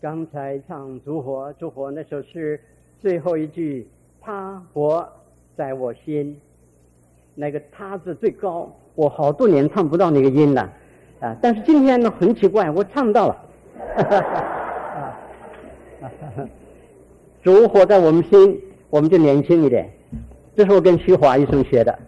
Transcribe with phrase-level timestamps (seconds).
[0.00, 2.58] 刚才唱烛火》，烛火那首诗
[3.02, 3.86] 最后一句，
[4.18, 5.06] 他活
[5.54, 6.40] 在我心，
[7.34, 10.62] 那个他字最高，我好多年唱不到那个音了，
[11.20, 11.36] 啊！
[11.42, 13.36] 但是今天呢，很奇怪，我唱到了。
[17.42, 18.58] 烛火在我们心，
[18.88, 19.90] 我们就年轻一点。
[20.56, 21.98] 这是我跟徐华医生学的。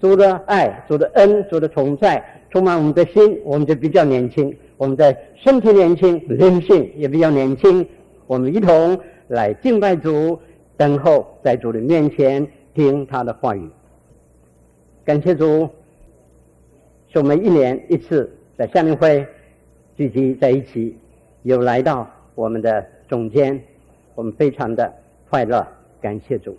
[0.00, 4.56] 主的爱，主的恩，主的同在，充满我们的心，我们就比较年轻。
[4.78, 7.86] 我们的身体年轻，灵性也比较年轻。
[8.26, 10.38] 我们一同来敬拜主，
[10.76, 13.68] 等候在主的面前听他的话语。
[15.04, 15.68] 感谢主，
[17.12, 19.26] 是我们一年一次在夏令会
[19.96, 20.96] 聚集在一起，
[21.42, 23.60] 又来到我们的中间，
[24.14, 24.90] 我们非常的
[25.28, 25.66] 快乐。
[26.00, 26.56] 感谢主，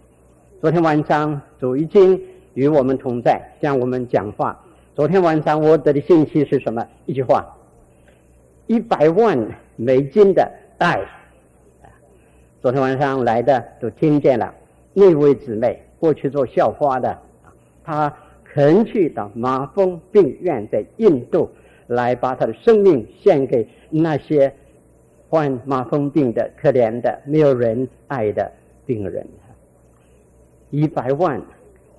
[0.59, 2.21] 昨天晚上主已经
[2.53, 4.59] 与我们同在，向我们讲话。
[4.93, 6.85] 昨天晚上我得的信息是什么？
[7.05, 7.57] 一句话。
[8.67, 9.37] 一百万
[9.75, 11.01] 美金的爱，
[12.61, 14.53] 昨天晚上来的都听见了。
[14.93, 17.17] 那位姊妹过去做校花的，
[17.83, 18.13] 她
[18.45, 21.49] 肯去到麻风病院，在印度
[21.87, 24.53] 来把她的生命献给那些
[25.29, 28.51] 患麻风病的可怜的没有人爱的
[28.85, 29.27] 病人。
[30.69, 31.41] 一百万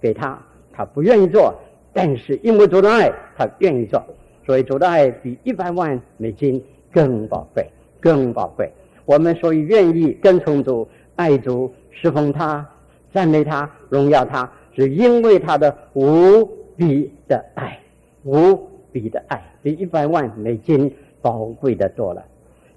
[0.03, 0.39] 给他，
[0.72, 1.55] 他不愿意做，
[1.92, 4.05] 但是因为主的爱，他愿意做。
[4.45, 7.64] 所以主的爱比一百万美金更宝贵，
[8.00, 8.69] 更宝贵。
[9.05, 12.69] 我们所以愿意跟从主、爱主、侍奉他、
[13.12, 16.45] 赞美他、荣耀他，是因为他的无
[16.77, 17.78] 比的爱，
[18.25, 22.25] 无比的爱比一百万美金宝贵的多了。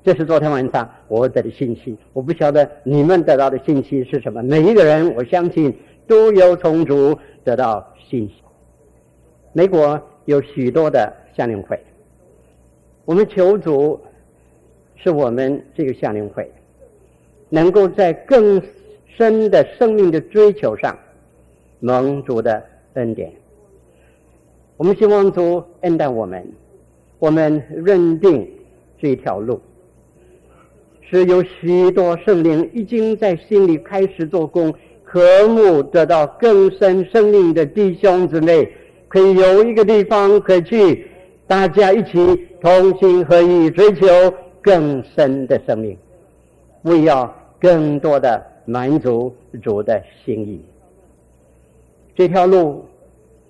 [0.04, 1.98] 这是昨天晚上我得的信息。
[2.14, 4.44] 我不晓得你们得到的信息是什么。
[4.44, 5.74] 每一个人，我相信
[6.08, 8.36] 都有从主得到信息。
[9.54, 11.14] 美国有许多的。
[11.38, 11.78] 夏令会，
[13.04, 14.00] 我们求主，
[14.96, 16.50] 是我们这个夏令会
[17.50, 18.62] 能够在更
[19.06, 20.98] 深的生命的追求上
[21.82, 22.64] 蒙主的
[22.94, 23.34] 恩典。
[24.78, 26.48] 我们希望主恩待我们，
[27.20, 28.50] 我们认定
[28.98, 29.60] 这一条路
[31.02, 34.74] 是有许多圣灵已经在心里开始做工，
[35.06, 38.68] 和睦得到更深生命的弟兄姊妹，
[39.08, 41.08] 可以有一个地方可以去。
[41.48, 44.08] 大家一起同心合意，追求
[44.64, 45.96] 更深的生命，
[46.82, 49.32] 为要更多的满足
[49.64, 50.60] 主的心意。
[52.16, 52.84] 这条路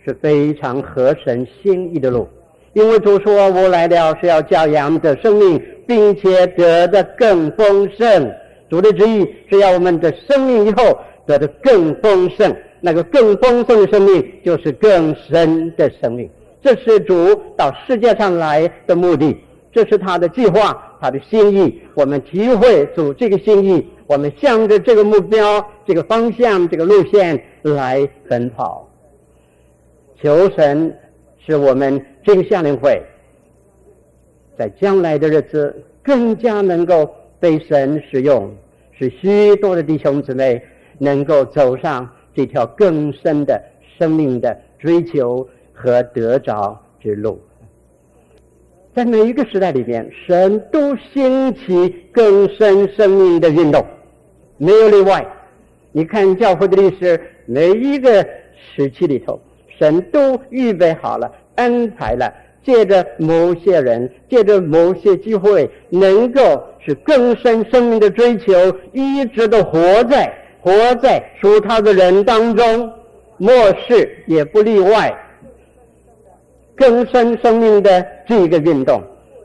[0.04, 2.28] 是非常合神心意的路，
[2.74, 8.30] 因为主说：“我来了是要叫羊得生命，并且得的更丰盛。”
[8.70, 16.30] 主的旨意是要我们的生命以后得的更丰盛，那个更丰盛的生命就是更深的生命。
[16.62, 19.38] 这是主到世界上来的目的，
[19.72, 21.82] 这是他的计划，他的心意。
[21.94, 28.90] 我们体会主这个心意，我们向着这个目标、这个方向、这个路线来奔跑。
[30.22, 30.98] 求神
[31.46, 33.00] 使我们这个夏令会，
[34.58, 38.52] 在将来的日子更加能够被神使用，
[38.98, 40.60] 使许多的弟兄姊妹
[40.98, 43.62] 能够走上这条更深的
[43.98, 45.48] 生命的追求。
[45.78, 47.38] 和得着之路，
[48.94, 53.86] 在每一个时代里边，神都兴起更深生命的运动，
[54.58, 55.28] 没有例外。
[55.92, 58.26] 你看教会的历史，每一个
[58.56, 59.38] 时期里头，
[59.78, 62.34] 神都预备好了，安排了，
[62.64, 68.54] 借着某些人，借着某些机会，能够使更深生命的追求，
[68.94, 70.34] 一直都活在
[70.66, 72.92] 活在属他的人当中，
[73.38, 73.54] 末
[73.88, 75.16] 世也不例外。
[76.76, 79.00] 更深生命的这个运动，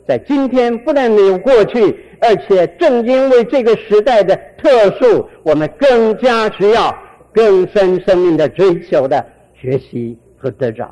[0.09, 6.97] 在今天不但没有过去，而且正因为这个时代的特殊，我们更加需要
[7.35, 9.23] 更深生命的追求的
[9.53, 10.91] 学习和得着。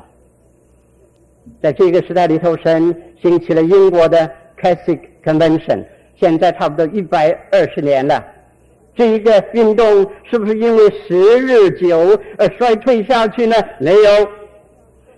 [1.59, 4.29] 在这个时代里头，神兴起了英国的
[4.61, 5.83] Catholic Convention，
[6.19, 8.23] 现在差不多一百二十年了。
[8.95, 13.55] 这一个运动是不是因为时日久而衰退下去呢？
[13.79, 14.27] 没有。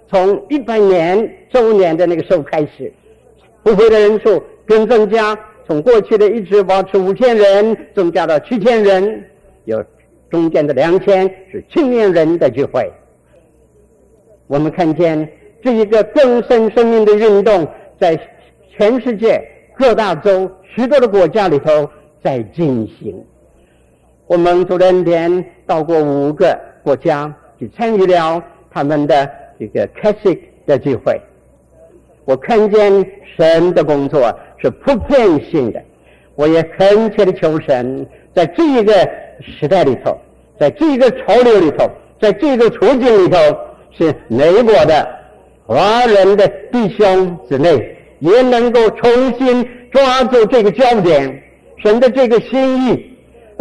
[0.08, 2.92] 从一百年周年的那个时候开始，
[3.64, 9.24] 不会的人数更增加，从过去的一直保持五千人，增加到七千人，
[9.64, 9.84] 有
[10.30, 12.92] 中间的两千是青年人的聚会。
[14.48, 15.28] 我们看见
[15.64, 17.66] 这一个更深生命的运动，
[17.98, 18.20] 在
[18.70, 19.42] 全世界
[19.78, 21.90] 各大洲许多的国家里头
[22.22, 23.26] 在进行。
[24.32, 27.30] 我们昨天天到过五个国家
[27.60, 28.42] 去参与了
[28.74, 29.30] 他们的。
[29.60, 31.20] 这个 c a s i c 的聚会，
[32.24, 33.06] 我看见
[33.36, 35.20] 神的工作是普遍
[35.52, 35.84] 性的，
[36.34, 38.94] 我也恳切的求神，在这一个
[39.42, 40.18] 时代里头，
[40.58, 41.88] 在这一个潮流里头，
[42.20, 43.38] 在这个处境里头，
[43.92, 45.08] 是美国的
[45.66, 51.44] 华人的弟兄姊妹也能够重新抓住这个焦点，
[51.84, 53.11] 神的这个心意，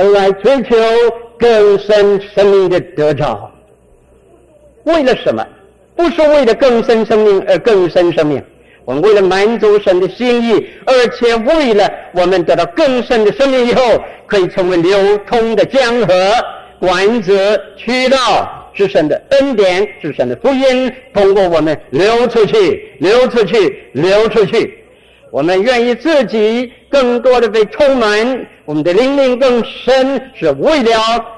[0.00, 0.74] 而来追求
[1.38, 3.50] 更深生命的得着。
[4.84, 5.46] 为了什么？
[5.94, 8.42] 不是为了更深生命而更深生命，
[8.86, 16.14] 我们为了满足神的心意，而且为了我们得到更深的生命以后，可以成为流通的江河、
[16.78, 24.78] 管子、渠道，是神的恩典，是神的福音，通过我们流出去，流出去，流出去。
[25.30, 30.92] 我们愿意自己更多的被充满，我们的灵命更深，是为了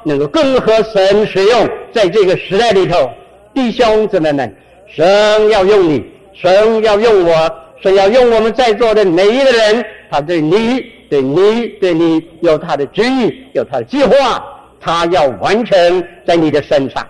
[0.05, 3.11] 能够更合神使用，在这个时代里头。
[3.55, 4.55] 弟兄姊妹们，
[4.87, 7.50] 神要用你，神要用我，
[7.81, 9.82] 神要用我们在座的每一个人。
[10.11, 14.44] 他对你、对你、对你有他的旨意，有他的计划，
[14.79, 17.02] 他要完成在你的身上。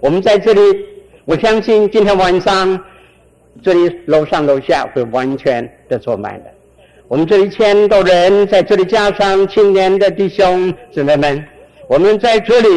[0.00, 0.60] 我们在这里，
[1.26, 2.82] 我相信今天晚上
[3.62, 6.57] 这里楼上楼下会完全的坐满的。
[7.08, 11.44] 我们这一千多人在这里，加上青年的弟兄姊妹们，
[11.88, 12.68] 我们在这里，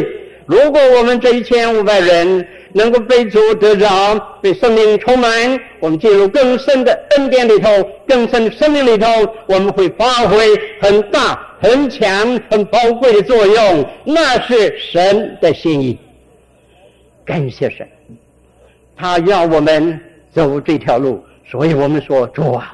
[0.46, 2.48] 如果我们这一千五百人。
[2.74, 7.68] 能够被主得着，被生命充满，我们进入更深的恩典里头，
[8.08, 9.08] 更深的生命里头，
[9.46, 10.38] 我们会发挥
[10.80, 13.86] 很大、很强、很宝贵的作用。
[14.06, 15.98] 那是神的心意。
[17.26, 17.86] 感谢神，
[18.96, 20.00] 他要我们
[20.34, 22.74] 走这条路，所以我们说主啊，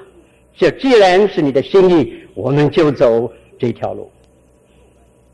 [0.57, 4.11] 这既然是你的心意，我们就走这条路。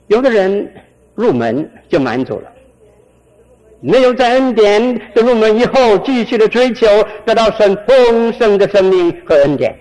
[0.08, 0.70] 有的人
[1.16, 2.52] 入门就满足了。
[3.80, 6.86] 没有在恩典的入门以后，继续的追求
[7.26, 9.74] 得到神丰盛的生命和恩典。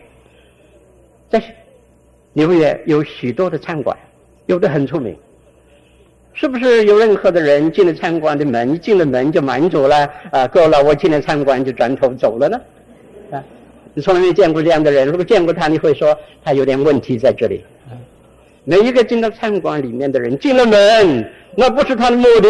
[1.28, 1.42] 在
[2.32, 3.96] 纽约有许多的餐馆，
[4.46, 5.16] 有的很出名。
[6.34, 10.08] 是不是有任何的人进了餐馆的门，一进了门就满足了？
[10.30, 12.60] 啊，够了，我进了餐馆就转头走了呢？
[13.94, 15.06] 你从来没见过这样的人。
[15.06, 17.62] 如果见过他，你会说他有点问题在这里。
[18.64, 22.48] 每一个进到餐馆里面的人，进了门，那不是他的目的，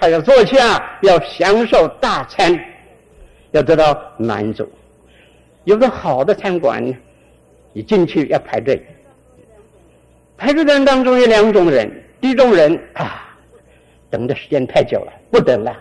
[0.00, 2.58] 他要坐下，要享受大餐，
[3.52, 4.68] 要得到满足。
[5.64, 6.84] 有个好的餐馆，
[7.72, 8.84] 你进去要排队。
[10.36, 11.88] 排队的人当中有两种人，
[12.20, 13.32] 第一种人啊，
[14.10, 15.72] 等的时间太久了，不等了，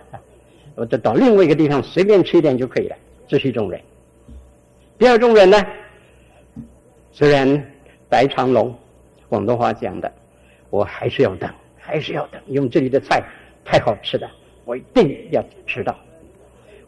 [0.75, 2.95] 我就到另外一个地方随便吃一点就可以了，
[3.27, 3.81] 这是一种人。
[5.01, 5.65] 第二种人呢，
[7.11, 7.71] 虽然
[8.07, 8.71] 白长龙。
[9.27, 10.11] 广东话讲的，
[10.69, 13.23] 我还是要等，还是要等，因为这里的菜
[13.65, 14.29] 太好吃了，
[14.63, 15.95] 我一定要吃到。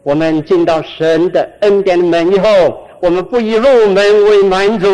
[0.03, 4.87] 我们进到神的恩典的门以后，我们不以入门为满足，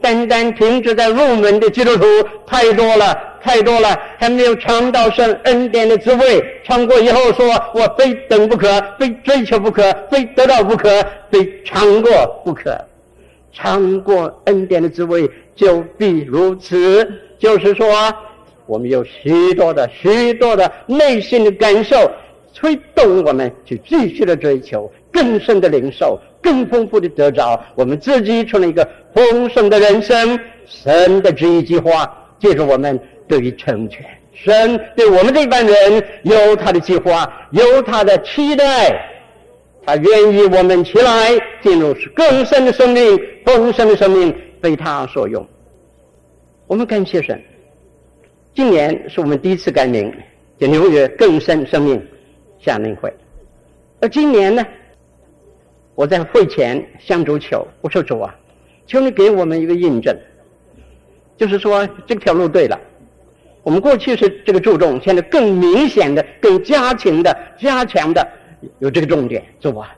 [0.00, 2.04] 单单停止在入门的基督徒
[2.44, 6.42] 太多了，太多了，还没有尝到神恩典的滋味。
[6.64, 8.66] 尝过以后说，我非等不可，
[8.98, 10.88] 非追求不可，非得到不可，
[11.30, 12.10] 非尝过
[12.42, 12.74] 不可。
[13.52, 17.06] 尝过恩典的滋味，就必如此。
[17.38, 17.86] 就是说，
[18.64, 22.10] 我们有许多的、许多的内心的感受，
[22.54, 27.62] 推动我们去继续的追求更深的领受、更丰富的得着。
[27.74, 30.40] 我们自己成了一个丰盛的人生。
[30.66, 32.10] 神的旨意计划，
[32.40, 34.04] 借着我们对于成全。
[34.32, 39.10] 神对我们这班人有他的计划，有他的期待。
[39.86, 41.30] 他愿意我们起来
[41.62, 45.46] 进入更深的生命、丰盛的生命，被他所用。
[46.66, 47.40] 我们感谢神。
[48.54, 50.12] 今年是我们第一次改名，
[50.58, 52.02] 叫纽约更深生命
[52.60, 53.12] 夏令会。
[54.00, 54.66] 而今年呢，
[55.94, 58.34] 我在会前向主求，我说主啊，
[58.86, 60.16] 求你给我们一个印证，
[61.36, 62.80] 就是说这条路对了。
[63.64, 68.26] 我们过去是这个注重，现在更明显的、更加强的、加强的。
[68.78, 69.94] 有这个重点，主啊，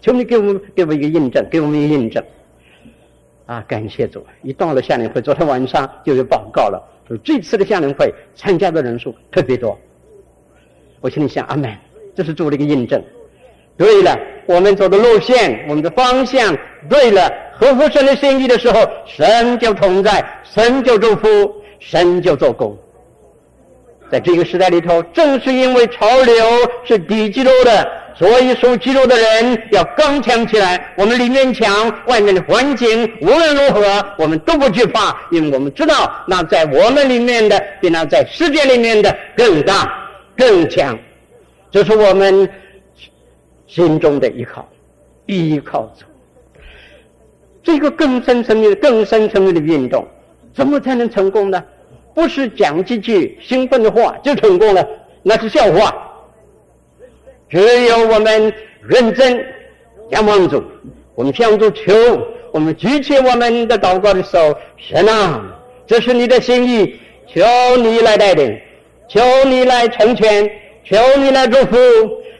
[0.00, 2.22] 求你给我们给我们一个印证，给我们一个印证。
[3.46, 4.24] 啊，感谢主！
[4.42, 9.78] 一到了夏令会，昨天晚上就有报告了，说这次的夏令会参加的人数特别多。
[11.00, 11.70] 我心里想，阿门，
[12.16, 13.02] 这是主的一个印证。
[13.76, 16.56] 对了，我们走的路线，我们的方向
[16.88, 21.28] 对了，合乎神的心意的时候，神就同在，神就祝福，
[21.78, 22.76] 神就做工。
[24.10, 26.34] 在这个时代里头，正是因为潮流
[26.84, 30.92] 是低肌肉的，所以属基督的人要刚强起来。
[30.96, 40.96] 我们里面强，外面的环境无论如何，我们都不惧怕，因为我们知道那在我们里面的比那在世界里面的更大、更强。
[41.70, 42.48] 这是我们
[43.66, 44.68] 心中的依靠，
[45.26, 46.04] 依靠着。
[47.64, 50.06] 这个更深层的、更深层面的运动，
[50.54, 51.64] 怎么才能成功呢？
[52.14, 54.86] 不是讲几句兴奋的话就成功了，
[55.22, 55.94] 那是笑话。
[57.50, 58.52] 只有我们
[58.86, 59.44] 认真
[60.10, 60.62] 仰望主，
[61.14, 61.92] 我们向主求，
[62.52, 65.44] 我们举起我们的祷告的手，神啊，
[65.86, 67.42] 这是你的心意，求
[67.78, 68.58] 你来带领，
[69.08, 70.50] 求你来成全，
[70.84, 71.76] 求你来祝福，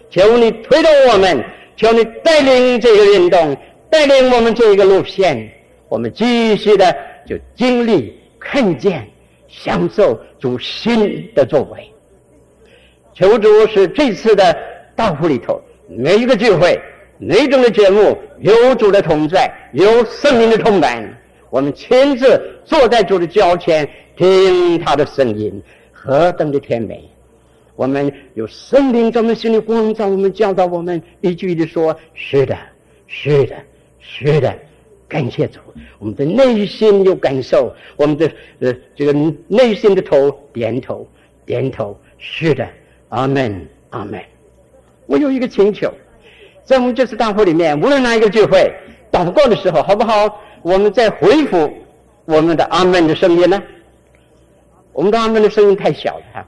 [0.09, 1.45] 求你推动我们，
[1.77, 3.57] 求你带领这个运动。
[3.91, 5.49] 带领我们这个路线，
[5.89, 6.97] 我们继续的
[7.29, 9.07] 就经历、看见、
[9.57, 11.91] 享受主新的作为。
[13.13, 14.57] 求主使这次的
[14.97, 16.81] 道会里头，每一个聚会、
[17.19, 21.09] 每一种的节目，有主的同在，有圣灵的充满。
[21.51, 27.09] 我们亲自坐在主的脚前，听他的声音，何等的甜美！
[27.77, 32.57] 我们有圣灵在我们心里光照我们，教导我们，一句一句说：“是的，
[33.07, 33.57] 是的。”
[34.07, 34.55] 是的，
[35.09, 35.61] 感谢主，
[35.99, 38.31] 我们的内心有感受，我们的
[38.61, 39.13] 呃这个
[39.49, 41.07] 内心的头点头
[41.45, 42.67] 点头，是的，
[43.11, 44.21] 阿门阿门。
[45.07, 45.93] 我有一个请求，
[46.65, 48.73] 在我们这次大会里面，无论哪一个聚会
[49.13, 50.41] 祷告的时候，好不好？
[50.63, 51.73] 我们再回复
[52.25, 53.63] 我们的阿门的声音呢？
[54.93, 56.47] 我们的阿门的声音太小了哈。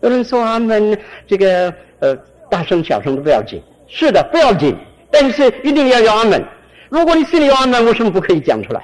[0.00, 2.16] 有人说阿门这个呃
[2.48, 4.76] 大声小声都不要紧，是的，不要紧，
[5.10, 6.42] 但是一定要有阿门。
[6.88, 8.82] 如果你心里有阿门，为什么不可以讲出来？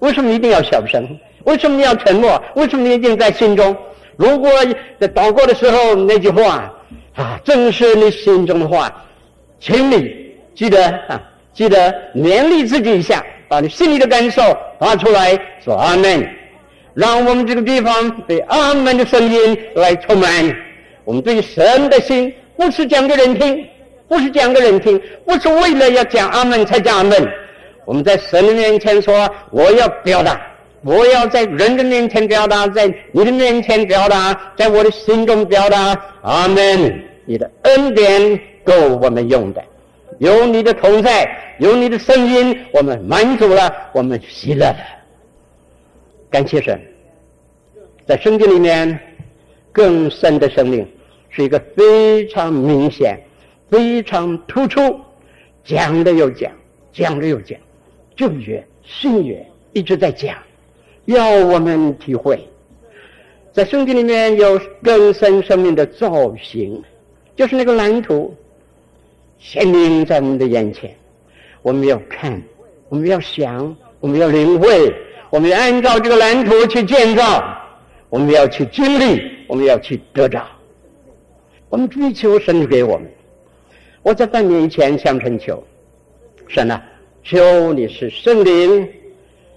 [0.00, 1.06] 为什么一定要小声？
[1.44, 2.42] 为什么你要沉默？
[2.54, 3.76] 为什么你一定在心中？
[4.16, 4.50] 如果
[4.98, 6.72] 在祷告的时候那句话
[7.14, 8.92] 啊，正是你心中的话，
[9.58, 11.20] 请你记得啊，
[11.54, 14.42] 记得勉励自己一下，把你心里的感受
[14.78, 16.28] 发出来，说阿门。
[16.92, 20.28] 让我们这个地方被阿门的声音来充满。
[21.04, 23.64] 我们对神的心，不是讲给人听。
[24.10, 27.32] 不是讲给人听，不是为了要讲阿门才讲阿门。
[27.84, 30.40] 我们在神的面前说，我要表达，
[30.82, 37.00] 我要在人的面前表达，在你的面前表达，在我的心中表达阿门。
[37.24, 39.62] 你的恩典够我们用的，
[40.18, 44.78] 有你的同在，有你的声音，我们满足了，我们喜乐了。
[46.28, 46.80] 感谢神，
[48.08, 48.98] 在圣经里面
[49.70, 50.84] 更深的生命
[51.28, 53.16] 是一个非常明显。
[53.70, 55.00] 非常突出，
[55.64, 56.50] 讲了又讲，
[56.92, 57.56] 讲了又讲，
[58.16, 60.36] 旧约、新约一直在讲，
[61.04, 62.44] 要我们体会，
[63.52, 66.82] 在圣经里面有更深生命的造型，
[67.36, 68.34] 就是那个蓝图，
[69.38, 70.92] 显明在我们的眼前，
[71.62, 72.42] 我们要看，
[72.88, 74.92] 我们要想，我们要领会，
[75.30, 77.40] 我们要按照这个蓝图去建造，
[78.08, 80.44] 我们要去经历，我们要去得着，
[81.68, 83.08] 我们追求神给我们。
[84.02, 85.62] 我在半年以前向神求，
[86.48, 86.82] 神啊，
[87.22, 88.88] 求你是圣灵，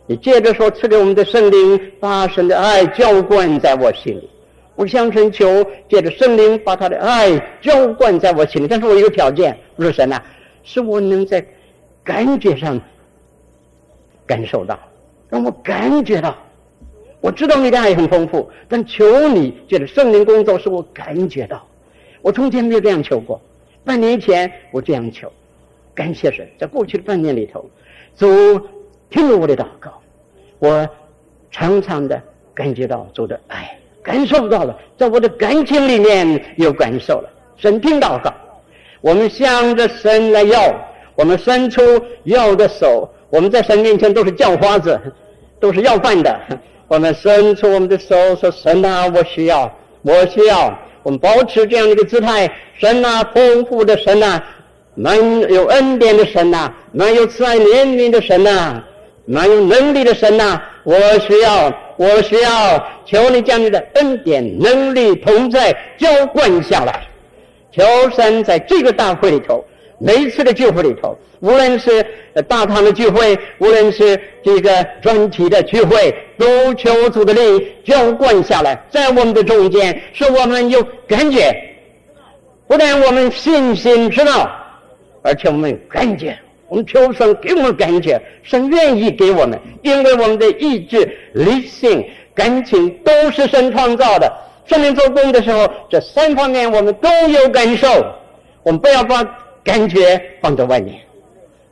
[0.05, 4.29] 你接着说赐给我们的圣灵，把神的爱浇灌在我心里。
[4.75, 8.67] 我向神求，借着圣灵把他的爱浇灌在我心里。
[8.67, 10.21] 但是我有个条件，我说神啊，
[10.63, 11.45] 是我能在
[12.03, 12.79] 感觉上
[14.25, 14.77] 感受到，
[15.29, 16.35] 让我感觉到。
[17.21, 21.65] 我知道你的爱很丰富，但求你借着圣灵工作，使我感觉到。
[22.21, 23.39] 我从前没有这样求过。
[23.85, 25.31] 半年前我这样求，
[25.93, 27.69] 感谢神，在过去的半年里头，
[28.17, 28.59] 主
[29.09, 30.01] 听了我的祷告，
[30.59, 30.87] 我
[31.51, 32.21] 常常的
[32.53, 37.29] 感觉到主的爱，感受到了，在我的感情里面有感受了。
[37.57, 38.33] 神听祷告，
[39.01, 40.73] 我们向着神来要，
[41.15, 41.81] 我们伸出
[42.23, 44.99] 要的手，我们在神面前都是叫花子，
[45.59, 46.39] 都是要饭的。
[46.87, 49.71] 我们伸出我们的手，说神啊，我需要，
[50.01, 50.77] 我需要。
[51.03, 54.43] 我们保持这样的一个姿态，神呐、丰富的神呐、啊，
[54.95, 55.17] 满
[55.51, 58.87] 有恩典的神呐、啊，满有慈爱怜悯的神呐、啊，
[59.25, 67.05] 满有能力的神呐、我需要，我需要，求你将你的恩典、能力、同在浇灌下来，
[67.71, 67.83] 求
[68.15, 69.63] 神在这个大会里头，
[70.03, 71.17] 每一次的聚会里头。
[71.39, 72.05] 无论是
[72.47, 81.55] 大堂的聚会，无论是这个专题的聚会，都求主的灵浇灌下来，在我们的中间，使我们有感觉。
[82.67, 84.49] 不但我们信心知道，
[85.21, 94.31] 而且我们有感觉，我们求神给我们感觉，神愿意给我们，因为我们的意志、理性、感情都是神创造的。
[94.65, 97.87] 圣灵做工的时候，这三方面我们都有感受。
[98.63, 99.21] 我们不要把
[99.63, 100.99] 感觉放在外面。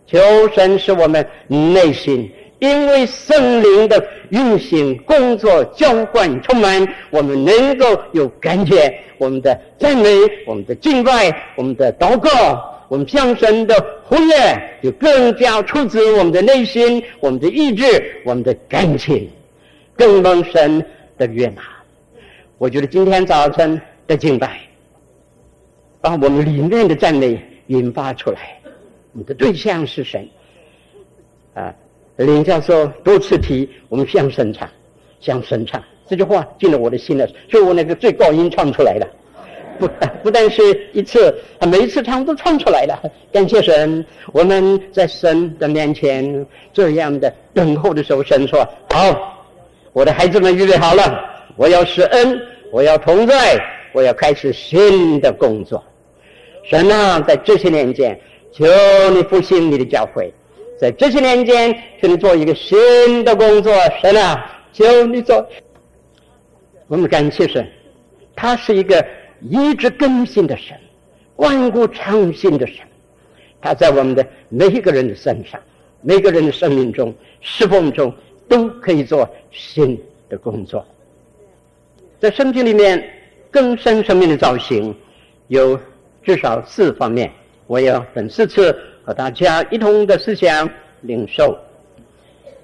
[0.07, 0.19] 求
[0.53, 2.29] 神使我们内心，
[2.59, 8.93] 因为圣灵的运行、工作、浇灌、充满，我们能够有感觉。
[9.17, 10.09] 我们的赞美、
[10.45, 14.31] 我们的敬拜、我们的祷告、我们向神的呼吁
[14.81, 17.85] 就更加出自我们的内心、我们的意志、
[18.25, 19.29] 我们的感情，
[19.95, 20.83] 更蒙神
[21.17, 21.61] 的悦纳。
[22.57, 24.59] 我觉得今天早晨的敬拜，
[26.01, 28.57] 把我们里面的赞美引发出来。
[29.13, 30.29] 你的对象是谁
[31.53, 31.73] 啊！
[32.15, 34.69] 林教授多次提，我们向神唱，
[35.19, 39.07] 向神唱，这句话进了我的心了，所以我那个最高音唱出来了。
[39.79, 39.89] 不，
[40.23, 40.61] 不但是
[40.93, 41.33] 一次，
[41.67, 43.11] 每一次唱都唱出来了。
[43.33, 49.43] 感谢神，我们在神的面前这样的等候的时候，神说：“好，
[49.91, 51.25] 我的孩子们预备好了，
[51.57, 52.39] 我要施恩，
[52.71, 53.59] 我要同在，
[53.91, 55.83] 我要开始新的工作。”
[56.63, 58.19] 神啊，在这些年间，
[58.51, 58.65] 求
[59.13, 60.31] 你复兴你的教会，
[60.79, 63.73] 在这些年间，求你做一个新的工作。
[64.01, 65.47] 神啊，求你做。
[66.87, 67.67] 我们感谢神，
[68.35, 69.05] 他是一个。
[69.49, 70.77] 一直更新的神，
[71.37, 72.75] 万古长新的神，
[73.59, 75.59] 他在我们的每一个人的身上，
[76.01, 78.13] 每个人的生命中、侍奉中，
[78.47, 79.99] 都可以做新
[80.29, 80.85] 的工作。
[82.19, 83.03] 在圣经里面，
[83.49, 84.95] 更深生命的造型
[85.47, 85.75] 有
[86.23, 87.31] 至少四方面，
[87.67, 90.69] 我要分四次和大家一同的思想
[91.01, 91.57] 领受。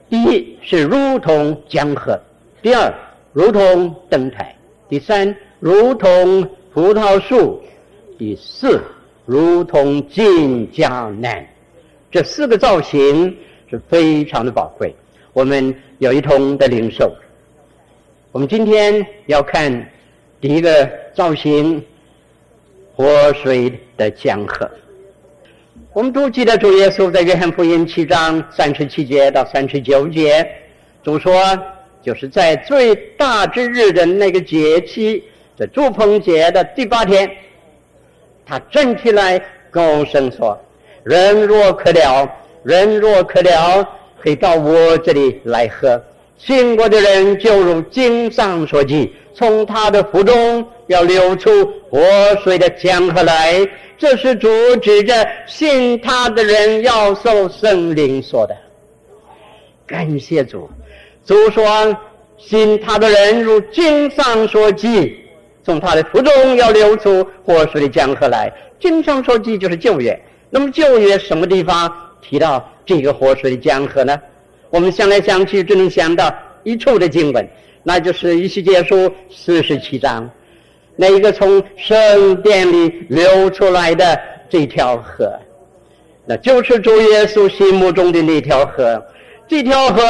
[0.10, 2.20] 第一是如同江河，
[2.62, 2.94] 第二
[3.34, 4.56] 如同灯台，
[4.90, 6.48] 第三如同。
[6.74, 7.60] 葡萄树，
[8.20, 8.80] 第四，
[9.26, 11.44] 如同金迦南，
[12.12, 13.36] 这四个造型
[13.68, 14.94] 是非常的宝贵，
[15.34, 17.12] 我们有一同的领受。
[18.32, 19.90] 我们今天要看
[20.40, 21.84] 第一个造型，
[22.98, 24.68] 活水的江河。
[25.94, 30.50] 我们都记得主耶稣在约翰福音七章三十七节到三十九节，
[31.04, 31.32] 主说，
[32.02, 35.24] 就是在最大之日的那个节期。
[35.56, 37.30] 在住棚节的第八天，
[38.44, 39.40] 他站起来
[39.70, 40.60] 高声说
[41.06, 42.28] ：“人若渴了，
[42.64, 43.88] 人若渴了，
[44.20, 46.04] 可以到我这里来喝。
[46.38, 52.00] 信过的人，就如经上所记，从他的腹中要流出活
[52.44, 53.68] 水的江河来。”
[54.00, 58.56] 这是主指着信他的人要受圣灵说的。
[59.88, 60.70] 感谢主，
[61.26, 61.98] 主说
[62.38, 65.20] ：“信他的人如经上所记。”
[65.66, 68.54] 从他的腹中要流出活水的江河来。
[68.80, 70.18] 经上所记就是旧约。
[70.52, 74.16] 那么旧约什么地方提到这个活水的江河呢？
[74.70, 77.48] 我们想来想去，只能想到一处的经文，
[77.84, 80.30] 那就是一西结书四十七章，
[80.96, 85.32] 那一个从圣殿里流出来的这条河，
[86.26, 89.02] 那就是主耶稣心目中的那条河。
[89.48, 90.04] 这条河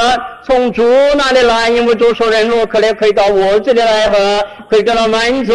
[0.44, 0.84] 从主
[1.16, 5.54] 那里来，因为主说人若可怜，可以到我这里来喝，可以得到满足。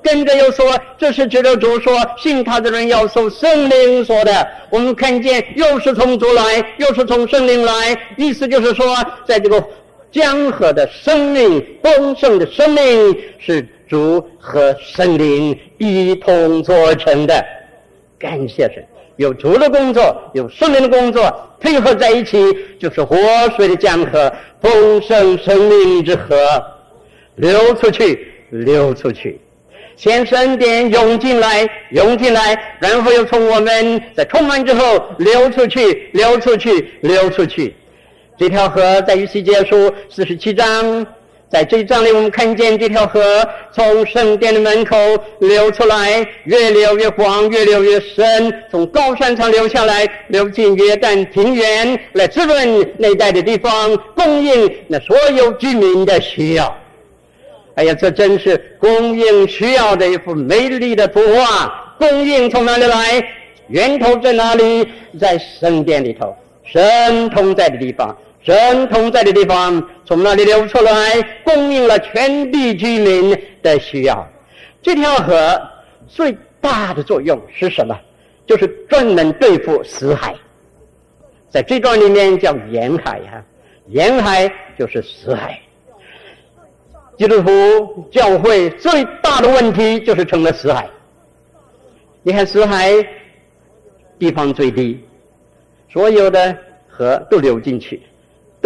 [0.00, 4.46] 跟着又说，这是指着主说，信他的人要受圣灵说的。
[4.70, 9.62] 我们看见又是从主来，又是从圣灵来，意思就是说，在这个
[10.12, 17.44] 江河的生命，丰盛的生命是主和圣灵一同做成的。
[18.20, 18.86] 感谢神。
[19.16, 22.36] 有主的工作，有圣灵的工作配合在一起，
[22.78, 23.16] 就是活
[23.56, 26.36] 水的江河，丰盛生命之河，
[27.36, 29.40] 流出去，流出去，
[29.96, 37.74] 先圣殿涌进来，涌进来，然后又从我们在充满之后流出去，流出去，流出去。
[38.38, 41.06] 这条河在以西结书四十七章。
[41.48, 43.22] 在这一章里，我们看见这条河
[43.72, 44.96] 从圣殿的门口
[45.38, 56.76] 流出来，越流越广，越流越深，从高山上流下来，流进约旦平原，来滋润那带的地方，供应那所有居民的需要。
[57.76, 61.94] 哎呀，这真是供应需要的一幅美丽的图画。
[61.96, 63.24] 供应从哪里来？
[63.68, 64.88] 源头在哪里？
[65.18, 68.16] 在圣殿里头，神同在的地方。
[68.44, 74.26] 神同在的地方，从那里流出来，供应了全地居民的需要。
[74.80, 75.60] 这条河
[76.06, 77.98] 最大的作用是什么？
[78.46, 80.32] 就是专门对付死海。
[81.50, 83.44] 在这段里面叫沿海呀，
[83.88, 85.60] 沿海就是死海。
[87.18, 90.88] 基督徒教会最大的问题就是成了死海。
[92.22, 92.92] 你看死海
[94.18, 95.00] 地方最低，
[95.90, 98.02] 所有的河都流进去。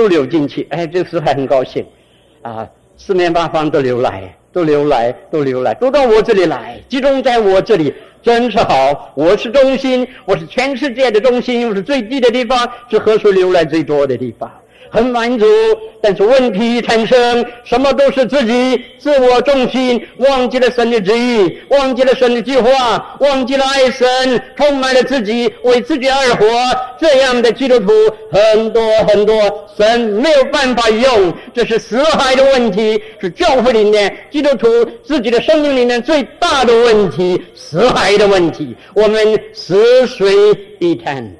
[0.00, 1.84] 都流进去，哎，这时还很高兴，
[2.40, 9.12] 啊，四面八方都流来，都流来，都流来，都到我这里来，集中在我这里，真是好。
[9.14, 14.50] 我是中心，我是全世界的中心，我是最低的地方，是河水流来最多的地方。
[14.90, 15.46] 很满足。
[16.02, 26.46] 但是问题产生，什么都是自己自我中心，忘记了神的旨意，忘记了神的计划，忘记了爱神，充满了自己，为自己而活。
[26.98, 27.92] 这样的基督徒
[28.32, 34.66] 很多很多，神没有办法用，这是死海的问题，是教会里面基督徒
[35.04, 38.74] 自己的生命里面最大的问题，死海的问题。
[38.94, 40.34] 我们死水
[40.78, 41.30] 一潭，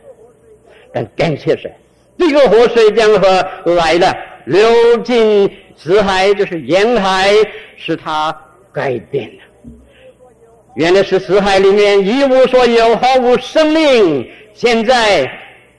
[0.93, 1.73] 但感谢神，
[2.21, 4.15] 这个活水江河来了。
[4.47, 7.33] 流进死海，就是沿海，
[7.77, 8.35] 使它
[8.73, 9.43] 改变了。
[10.75, 14.29] 原来是死海里面一无所有，毫无生命。
[14.55, 15.31] 现在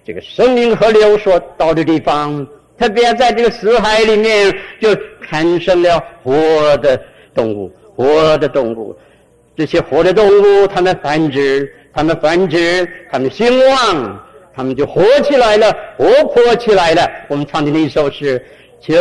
[0.05, 4.95] 这个生命河流所到的地方，特别在这个死海里面，就
[5.27, 7.01] 产生了活的
[7.33, 8.95] 动物，活的动物。
[9.57, 14.27] 这些活的动物，它们繁殖，它们繁殖，它们兴旺。
[14.55, 17.09] 他们就活起来了，活泼起来了。
[17.27, 18.43] 我们唱的那一首诗，
[18.81, 18.93] 求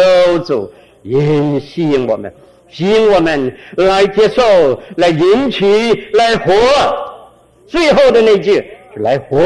[0.46, 2.32] 主引吸引我们，
[2.68, 6.52] 吸引我们来接受，来引起，来活。
[7.66, 8.54] 最后的那句
[8.94, 9.40] 是来活，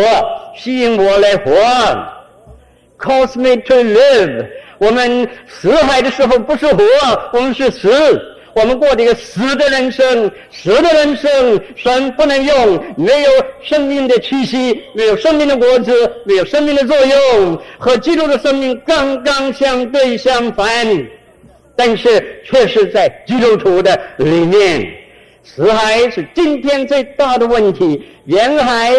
[0.56, 1.50] 吸引我来活。
[2.98, 4.46] Cause me to live。
[4.78, 6.82] 我们死海的时候不是活，
[7.32, 8.33] 我们是死。
[8.54, 13.30] 我们过这个死的人生，死的人生，神不能用，没有
[13.62, 15.92] 生命的气息，没有生命的果子，
[16.24, 20.66] 没有生命的作用，和基督的生命刚刚相对相反。
[21.74, 24.88] 但是，却是在基督徒的里面，
[25.42, 28.92] 死海是今天最大的问题，沿海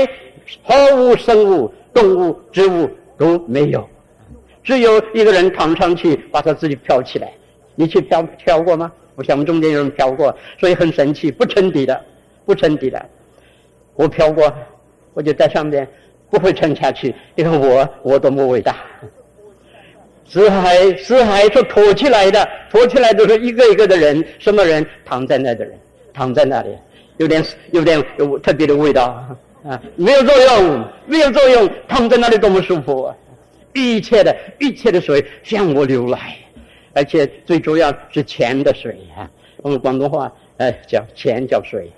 [0.63, 3.89] 毫无生物、动物、植物都没有，
[4.61, 7.31] 只有一个人躺上去，把他自己漂起来。
[7.75, 8.91] 你去漂漂过吗？
[9.15, 11.99] 我想我们中间有人漂过，所以很神奇，不沉底的，
[12.45, 13.03] 不沉底的。
[13.95, 14.53] 我漂过，
[15.13, 15.87] 我就在上面，
[16.29, 17.15] 不会沉下去。
[17.33, 18.75] 你看我，我多么伟大！
[20.27, 25.79] 死海，死海是托起来的，托起来都是一个一个的人，什么人躺在那的人，
[26.13, 26.69] 躺在那里，
[27.17, 29.23] 有点有点有特别的味道
[29.63, 33.15] 啊，没有作用，没有作用，躺在那里多么舒服啊！
[33.73, 36.35] 一切的一切的水向我流来。
[36.95, 41.91] 而且最主要是钱的水啊，我们广东话哎叫钱叫水，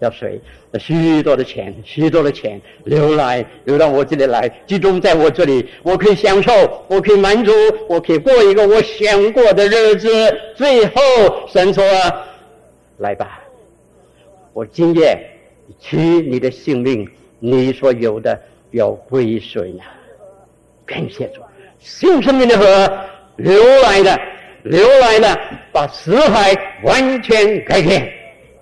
[0.00, 0.40] 叫水，
[0.80, 6.50] 许多的钱，许多的钱流来流到我这里来，集中在我这里，我可以享受，
[6.88, 7.52] 我可以满足，
[7.90, 10.08] 我可以过一个我想过的日子。
[10.56, 10.92] 最后
[11.46, 11.84] 神说
[12.98, 13.38] ：“来吧，
[14.54, 15.18] 我今夜
[15.78, 17.06] 取你的性命，
[17.38, 18.40] 你所有的
[18.70, 19.84] 要归谁呢？”
[20.86, 21.42] 感谢主，
[21.78, 22.90] 新生命的河。
[23.36, 24.20] 流来的，
[24.62, 25.40] 流来的，
[25.72, 28.12] 把死海完全改变，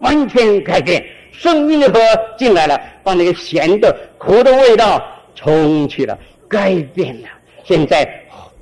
[0.00, 1.04] 完全改变。
[1.33, 2.00] 生命的河
[2.38, 5.02] 进来了，把那个咸的、苦的味道
[5.35, 7.28] 冲去了，改变了。
[7.64, 8.09] 现在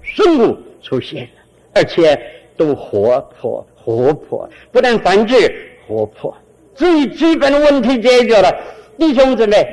[0.03, 1.29] 生物出现了，
[1.75, 2.18] 而且
[2.57, 5.53] 都活泼、活泼，不但繁殖，
[5.87, 6.37] 活泼。
[6.75, 8.55] 最基本的问题解决了。
[8.97, 9.66] 弟兄姊妹，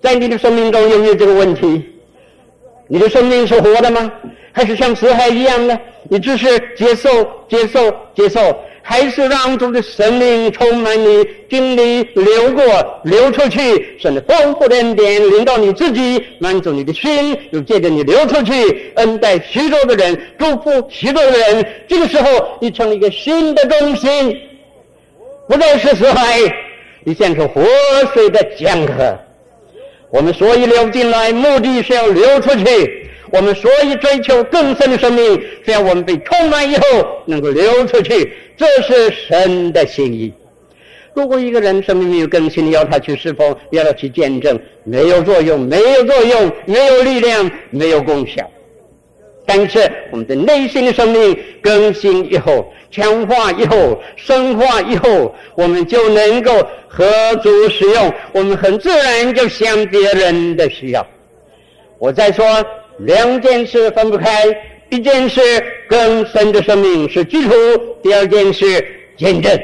[0.00, 1.84] 在你的生命中有没有这个问题？
[2.88, 4.12] 你的生命是活的吗？
[4.52, 5.78] 还是像死海一样呢？
[6.08, 7.08] 你只是接受、
[7.48, 8.40] 接受、接受，
[8.82, 12.64] 还是让主的生命充满你，经历流过、
[13.04, 21.66] 流出去，甚至丰富的恩典临到你自己，满足你的心，又借着你流出去，恩待许多的人，祝福许多的人。
[21.86, 24.36] 这个时候，你成了一个新的中心，
[25.48, 26.40] 不再是死海，
[27.04, 27.62] 你变成活
[28.12, 29.16] 水的江河。
[30.10, 32.96] 我们所以流进来，目的是要流出去。
[33.32, 36.84] 我们所以追求更深的生命，只要我们被充满以后
[37.26, 40.32] 能够流出去，这是神的心意。
[41.14, 48.48] 如果一个人生命没有更新，要他去侍奉，要他去见证，没有作用，没有作用，没有力量，没有功效。
[49.46, 56.52] 但是我们的内心的生命更新以后，强化以后，深化以后，我们就能够
[56.88, 57.06] 合
[57.42, 61.06] 主使用，我们很自然就想别人的需要。
[61.98, 62.44] 我再说。
[63.06, 64.44] 两件事分不开，
[64.90, 65.40] 一件事
[65.88, 67.50] 更深的生命是基础，
[68.02, 68.86] 第二件事
[69.16, 69.58] 见证，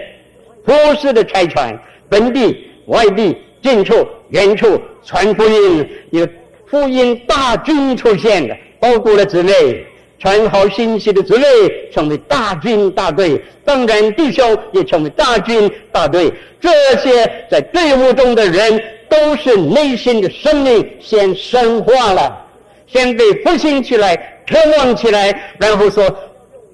[0.64, 6.26] 普世的差传，本地、外地、近处、远处传福音，有
[6.66, 9.84] 福音大军出现的，包括了姊妹，
[10.18, 11.46] 传好信息的子类
[11.92, 16.70] 成为大军大队，当然弟兄也成为大军大队，这
[17.02, 22.44] 些在队伍中的人都是内心的生命先深化了。
[22.86, 24.16] 先被复兴起来，
[24.48, 26.04] 渴望起来，然后说：“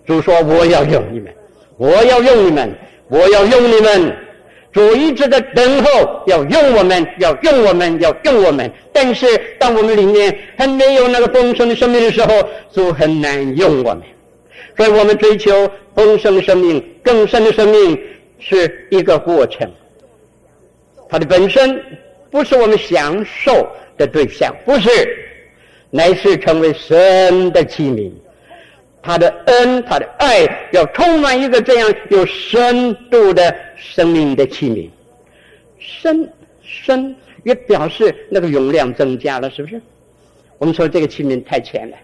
[0.06, 1.32] 主说我要用你们，
[1.76, 2.72] 我要用你们，
[3.08, 4.16] 我要用你们。
[4.72, 8.70] 主一直在等候，要用我们，要用我们，要用我们。
[8.90, 9.26] 但是，
[9.58, 14.02] 当我们里面还没有那个丰盛的生命的时候，主很难用我们。
[14.74, 18.00] 所以我们追求丰盛的生命、更深的生命
[18.38, 19.70] 是一个过程。
[21.10, 21.78] 它的本身
[22.30, 24.88] 不是我们享受的对象，不是，
[25.94, 28.10] 乃是成为神的器皿。
[29.02, 34.88] 他的恩，他的爱，要充满一个这样有深度的生命的器皿。
[35.78, 39.80] 深深也表示那个容量增加了，是不是？
[40.56, 41.96] 我们说这个器皿太浅了，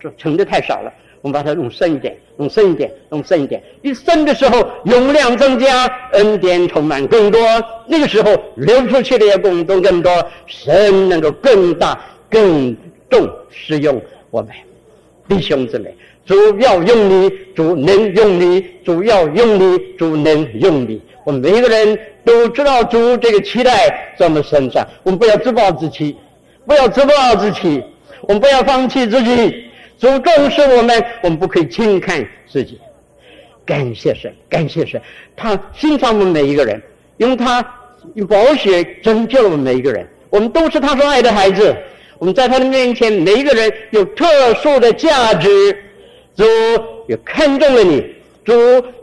[0.00, 3.60] 就盛的太少了，我们把它弄深一点，弄深一点，弄深一点。
[3.82, 7.40] 一深的时候，容量增加，恩典充满更多，
[7.86, 10.10] 那个时候流出去的也更多更多，
[10.46, 12.74] 神能够更大更
[13.14, 14.00] 重使用
[14.30, 14.50] 我们
[15.28, 15.94] 弟兄姊妹。
[16.26, 21.00] 主要用你，主能用你，主要用你，主能用你。
[21.22, 24.86] 我们每一个人都知道主这个期待在我们身上。
[25.02, 26.16] 我们不要自暴自弃，
[26.66, 27.82] 不要自暴自弃，
[28.22, 29.66] 我们不要放弃自己。
[29.98, 32.80] 主重视我们，我们不可以轻看自己。
[33.66, 35.00] 感谢神，感谢神，
[35.36, 36.82] 他欣赏我们每一个人，
[37.18, 37.64] 用他
[38.14, 40.06] 用宝血拯救了我们每一个人。
[40.30, 41.76] 我们都是他所爱的孩子。
[42.18, 45.48] 我们在他的面前，每一个人有特殊的价值。
[46.36, 46.44] 主
[47.06, 48.04] 也看中了你，
[48.44, 48.52] 主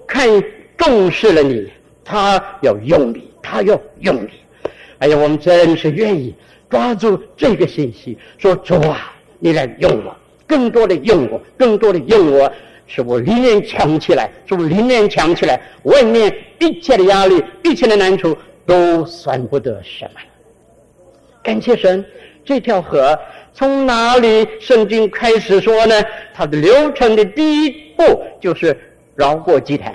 [0.06, 0.28] 看
[0.76, 1.69] 重视了你，
[2.04, 4.30] 他要用你，他要用你。
[5.00, 6.36] 哎呀，我们真是愿意
[6.69, 12.52] 抓住这个信息，说主啊，你来用我，更多的用我，更多的用我，
[12.86, 20.19] 使我灵命强起来，使我灵命强起来，外面一切的压力，一切的难处都算不得什么。
[21.41, 22.06] 感谢神，
[22.45, 23.17] 这条河。
[23.54, 26.01] 从哪里圣经开始说呢？
[26.34, 28.75] 它的流程的第一步就是
[29.13, 29.93] 绕过祭坛，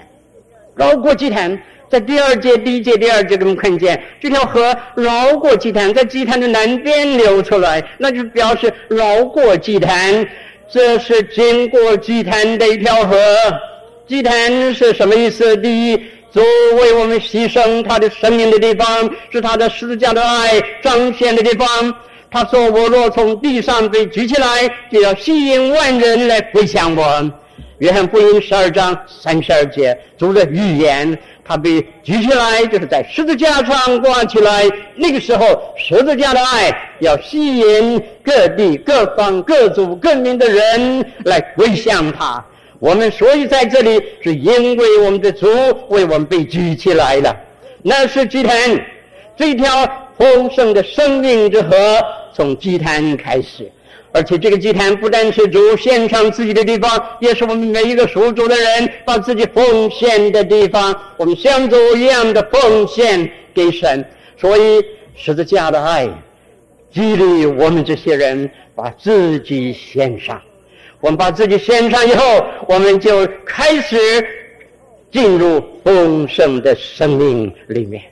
[0.74, 10.28] 绕过祭坛，在第二节、第一节、第二节，我们看见这条河绕过祭坛，在祭坛的南边流出来，那就表示绕过祭坛，
[10.70, 13.16] 这是经过祭坛的一条河。
[14.06, 15.56] 祭坛是什么意思？
[15.56, 15.96] 第一，
[16.30, 16.44] 作
[16.78, 21.66] 为我们牺牲他的生命的地方，是他的十字架的爱彰显的地方。
[22.30, 27.30] 他说：“我若从地上被举起来，就要吸引万人来归向我。”
[27.78, 34.68] 约翰福音十二章三十二节，主的预言，他被举起来，就是在十字架上挂起来。
[34.94, 42.42] 那个时候，十字架的爱要吸引各地、各方、各族、各民的人来归向他。
[42.78, 45.46] 我们所以在这里，是因为我们的主
[45.88, 47.36] 为我们被举起来了。
[47.82, 48.84] 那是今天，
[49.36, 50.05] 这条。
[50.18, 51.76] 丰盛的生命之河
[52.33, 53.70] 从祭坛开始，
[54.12, 60.94] 而且这个祭坛不但是主献上自己的地方，也是我们每一个属主的人把自己奉献的地方。
[61.16, 64.05] 我们像主一样的奉献给神，
[64.38, 66.09] 所以十字架的爱
[66.92, 70.40] 激励我们这些人把自己献上。
[71.00, 72.24] 我们把自己献上以后，
[72.66, 73.98] 我们就开始
[75.12, 78.02] 进入丰盛的生命里面。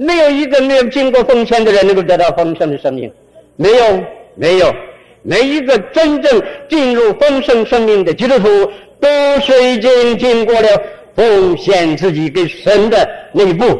[0.00, 3.12] 没有一个没有经过奉献的人能够得到丰盛的生命，
[3.56, 4.02] 没有，
[4.34, 4.74] 没有，
[5.20, 8.48] 每一个真正进入丰盛生命的基督徒，
[8.98, 9.06] 都
[9.40, 10.68] 是已经经过了
[11.14, 13.78] 奉献自己给神的那一步，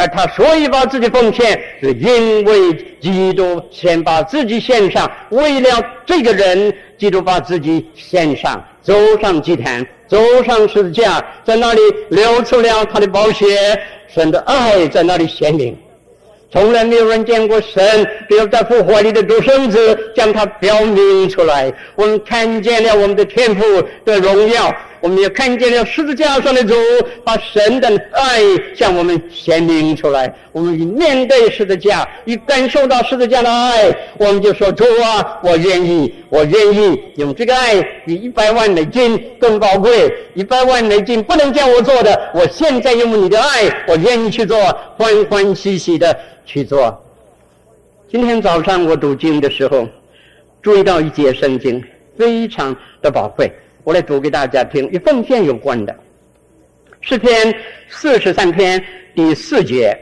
[0.00, 5.68] 而他所以把自己奉献，是因为基督先把自己献上，为了
[6.06, 13.46] 这个人，基督把自己献上，走上祭坛，走上十字架，在那里流出了他的宝血。
[14.08, 15.76] 神的爱在那里显明，
[16.50, 21.72] 从来没有人见过神，只有在复活里的独生子将它表明出来。
[21.94, 23.62] 我们看见了我们的天父
[24.04, 26.74] 的荣耀，我们也看见了十字架上的主
[27.24, 28.40] 把神的爱
[28.74, 30.32] 向我们显明出来。
[30.52, 40.12] 我们一面对十字架，一感受到十字架的爱，我们就说：主啊，我愿意，我愿意用这个爱比一百万美金更宝贵。
[40.34, 44.56] 一百万美金不能叫我做的，我现在用你的爱，我愿意去做，
[44.96, 47.02] 欢欢喜喜的去做。
[48.10, 49.88] 今天早上我读经的时候，
[50.62, 51.82] 注意到一节圣经，
[52.16, 53.52] 非常的宝贵，
[53.84, 55.94] 我来读给大家听，与奉献有关的，
[57.00, 57.54] 诗篇
[57.88, 58.82] 四十三篇
[59.14, 59.98] 第四节。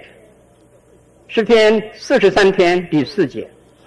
[1.29, 3.47] 诗篇四十三篇第四节，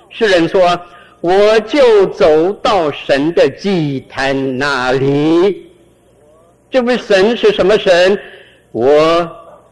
[0.10, 0.80] 诗人说
[1.22, 5.68] ：“我就走到神的祭坛那里。”
[6.70, 8.18] 这位神是什么神？
[8.72, 9.28] 我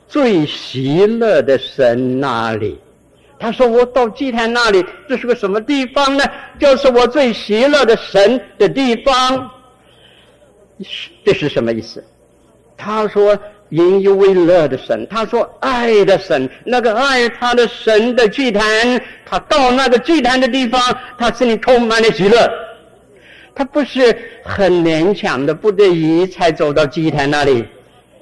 [0.08, 2.76] 最喜乐的神那里。
[3.38, 6.26] 他说：“我到祭坛那里，这是个什么地方呢？
[6.60, 9.50] 就是我最喜乐的神的地方。”
[11.26, 12.04] 这是什么意思？
[12.78, 13.38] 他说
[13.70, 20.82] ：“引以为乐的神，他说爱的神，那个爱他的神的祭坛，他到那个祭坛的地方，
[21.18, 22.50] 他心里充满了喜乐。
[23.54, 27.66] 他不是很勉强的，不得已才走到祭坛那里，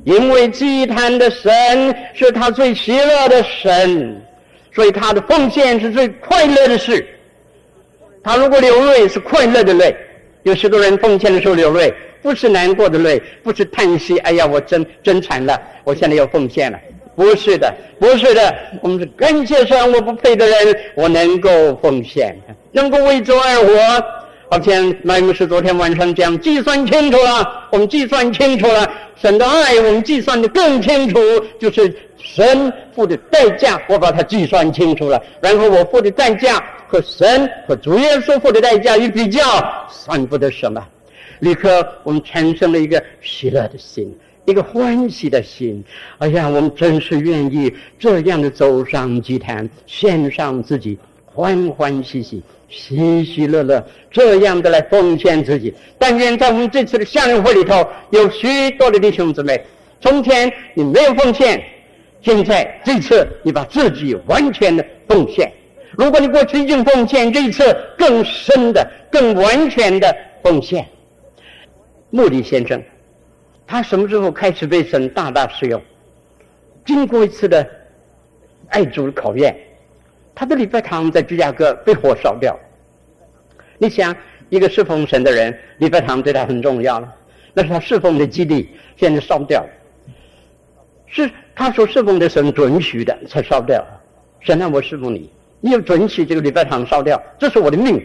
[0.03, 4.19] 因为祭坛的神是他最喜乐的神，
[4.73, 7.07] 所以他的奉献是最快乐的事。
[8.23, 9.95] 他如果流泪是快乐的泪，
[10.41, 11.93] 有许多人奉献的时候流泪。
[12.21, 14.17] 不是难过的泪，不是叹息。
[14.19, 16.79] 哎呀，我真真惨了，我现在要奉献了。
[17.15, 22.37] 不是的，不是的，我们是感谢神，我不配的人，我能够奉献，
[22.71, 24.05] 能够为主而活。
[24.49, 31.19] 好像麦牧师昨天晚上讲，计算清楚了，我们计算清楚了，神的爱我们计算的更清楚，
[31.59, 39.41] 就是神付的代价，我把它计算清楚了，然后我付的代价和神和主耶稣付的代价一比较，
[39.89, 40.81] 算不得什么。
[41.39, 44.13] 立刻，我们产生了一个喜乐的心，
[44.45, 45.83] 一个欢喜的心。
[46.17, 55.73] 哎呀，我们真是愿意这样的走上祭坛，献上自己，欢欢喜喜、喜喜乐乐，这样的来奉献自己。
[55.99, 59.61] 但愿在我们这次的向日会里头，有许多的弟兄姊妹，
[60.01, 61.63] 从前你没有奉献，
[62.21, 65.51] 现在这次你把自己完全的奉献。
[65.91, 70.85] 如果你过去已经奉献，这一次更深的、更完全的奉献。
[72.09, 72.81] 穆迪先生，
[73.65, 75.81] 他什么时候开始被神大大使用？
[76.85, 77.67] 经过一次的
[78.69, 79.55] 爱主的考验，
[80.33, 82.57] 他的礼拜堂在芝加哥被火烧掉。
[83.77, 84.15] 你想，
[84.49, 87.13] 一个侍奉神的人，礼拜堂对他很重要了，
[87.53, 89.69] 那是他侍奉的基地，现在烧掉了，
[91.07, 93.85] 是他所侍奉的神准许的才烧掉。
[94.39, 98.01] 神让我侍奉你，你要准许这个礼拜堂烧掉，这是我的命，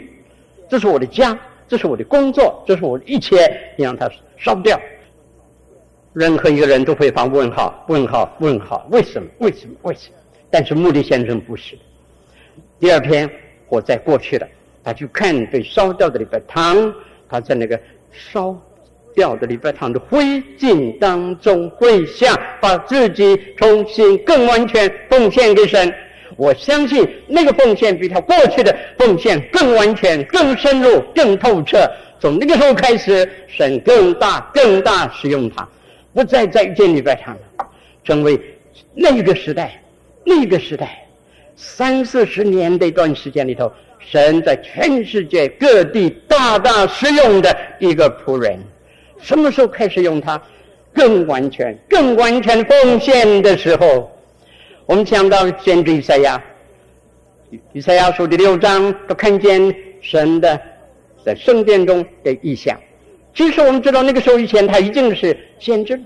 [0.68, 1.38] 这是我的家。
[1.72, 4.06] 这是我的工作，这是我的一切，你让它
[4.37, 4.78] 烧掉。
[6.12, 9.26] 任何一个人都会发问号，问号，问号，为什么？
[9.38, 9.74] 为什么？
[9.80, 10.16] 为什么？
[10.50, 11.74] 但是穆迪先生不是。
[12.78, 13.26] 第二天
[13.66, 14.46] 火灾过去了，
[14.85, 16.94] 他去看被烧掉的礼拜堂，
[17.26, 17.80] 他在那个
[18.12, 18.54] 烧
[19.14, 25.90] 掉的礼拜堂的灰烬当中跪下，把自己重新更完全奉献给神。
[26.36, 31.78] 我相信那个奉献比他过去的奉献更完全、更深入、更透彻。
[32.20, 35.68] 从那个时候开始，神更大、更大使用他，
[36.14, 37.66] 不再在建礼拜堂了，
[38.04, 38.40] 成为
[38.94, 39.80] 那个时代、
[40.24, 41.04] 那个时代
[41.56, 48.58] 三四十年的一段时间里头，神在全世界各地大大使用的一个仆人。
[49.20, 50.40] 什么时候开始用他？
[50.94, 54.10] 更完全、更完全奉献的时候。
[54.84, 56.42] 我们讲到先知以赛亚，
[57.72, 60.60] 以赛亚书第六章都看见神的
[61.24, 62.76] 在圣殿中的异象。
[63.32, 65.98] 其实我们知道那个时候以前他已经是先知，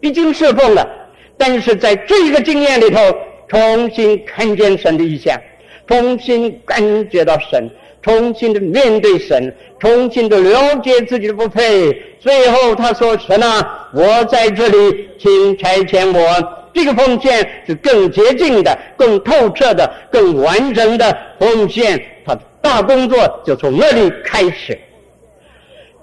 [0.00, 0.88] 已经侍奉了，
[1.36, 3.00] 但是在这个经验里头，
[3.48, 5.38] 重新看见神的异象，
[5.86, 12.02] 重新感觉到神，重新的面对神，重新的了解自己的不配。
[12.18, 22.02] 最后他说：“神啊，我在这里，请差遣我。”这个奉献是更洁净的、更透彻的、更完整的奉献。
[22.24, 24.78] 他的大工作就从那里开始。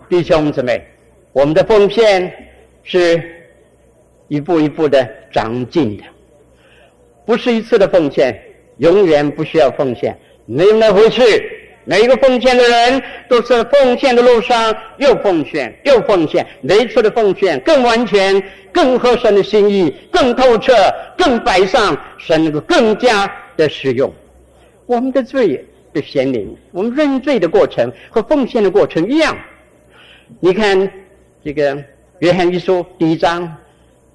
[0.09, 0.83] 弟兄姊妹，
[1.31, 2.31] 我们的奉献
[2.83, 3.21] 是
[4.27, 6.03] 一步一步的长进的，
[7.25, 8.39] 不是一次的奉献，
[8.77, 11.21] 永远不需要奉献，没有那回事。
[11.85, 20.73] 每一个奉献的人都是奉献的路上又奉献又奉献，每一次的奉献更完全、更合神的心意、更透彻、
[21.17, 24.13] 更摆上神能够更加的使用。
[24.85, 29.35] 我们的罪的显灵，我们认罪的过程和奉献的过程一样。
[30.39, 30.91] 你看
[31.43, 31.83] 这个
[32.19, 33.55] 约翰一书第一章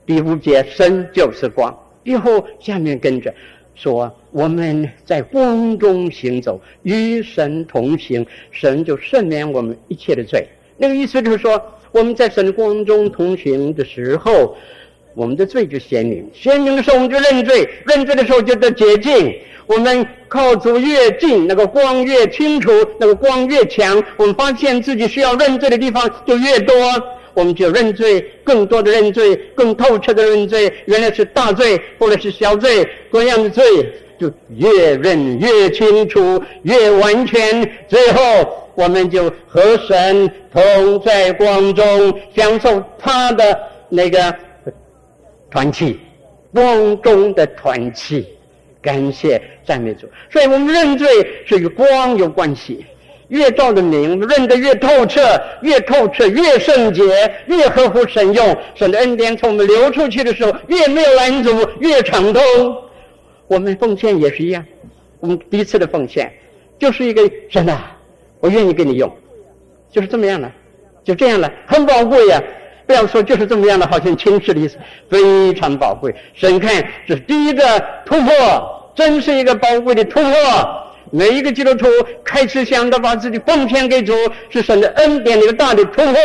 [0.06, 3.34] 第五节，神就是光，以后下面跟着。
[3.74, 10.46] 说我们在光中行走，与神同行，神就赦免我们一切的罪。
[10.76, 11.60] 那个意思就是说，
[11.92, 14.56] 我们在神光中同行的时候，
[15.14, 19.34] 我们的罪就显明，显明的时候我们就认罪，认罪的时候就得洁净。
[19.66, 26.74] 我们靠主越近，那个光越清楚，那个光越强，我们发现自己需要认罪的地方就越多。
[27.34, 30.72] 我们就认罪，更多的认罪，更透彻的认罪。
[30.86, 33.62] 原来是大罪，或者是小罪，各样的罪
[34.18, 37.68] 就越认越清楚，越完全。
[37.88, 44.34] 最后，我们就和神同在光中，享受他的那个
[45.50, 45.98] 团契，
[46.52, 48.26] 光中的团契。
[48.80, 50.06] 感谢赞美主。
[50.30, 51.08] 所以我们认罪
[51.46, 52.84] 是与光有关系。
[53.28, 55.20] 越照着明，认得越透彻，
[55.62, 57.02] 越透彻越圣洁，
[57.46, 61.50] 越合乎神用，神的恩典从我们流出去的时候，越没有拦阻，
[61.80, 62.42] 越畅通。
[63.46, 64.64] 我们奉献也是一样，
[65.20, 66.32] 我们第一次的奉献
[66.78, 67.96] 就是一个神啊，
[68.40, 69.10] 我愿意给你用，
[69.90, 70.50] 就是这么样的，
[71.02, 72.42] 就这样了，很宝贵呀、
[72.86, 74.76] 不要说就是这么样的，好像轻视的意思，
[75.08, 76.14] 非常宝贵。
[76.34, 77.62] 神看这是第一个
[78.04, 80.83] 突破，真是一个宝贵的突破。
[81.14, 81.86] 每一个基督徒
[82.24, 84.12] 开始想到把自己奉献给主，
[84.50, 86.16] 是神的恩典的一个大的突破。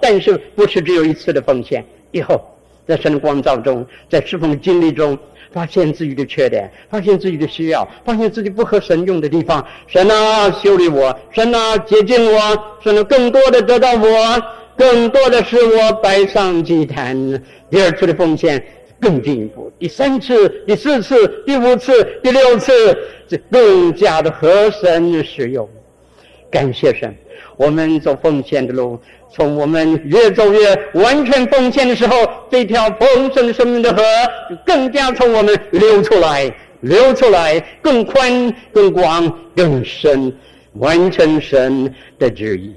[0.00, 1.84] 但是不是只有一次的奉献？
[2.10, 2.42] 以后
[2.84, 5.16] 在神的光照中，在侍奉的经历中，
[5.52, 9.64] 发现自己的缺点，发现自己的需要，发现自己不合神用的地方。
[9.86, 12.40] 神啊，修理我；神啊，洁净我；
[12.82, 14.42] 神啊，更多的得到我，
[14.76, 17.16] 更多的使我摆上祭坛。
[17.70, 18.60] 第二次的奉献。
[19.02, 22.72] 更进一步，第三次、第四次、第五次、第六次，
[23.26, 25.68] 这更加的合神使用。
[26.48, 27.12] 感谢神，
[27.56, 28.96] 我们走奉献的路，
[29.28, 32.14] 从我们越走越完全奉献的时候，
[32.48, 34.00] 这条丰盛生命的河
[34.64, 40.32] 更加从我们流出来，流出来，更宽、更广、更深，
[40.74, 42.72] 完成神的旨意。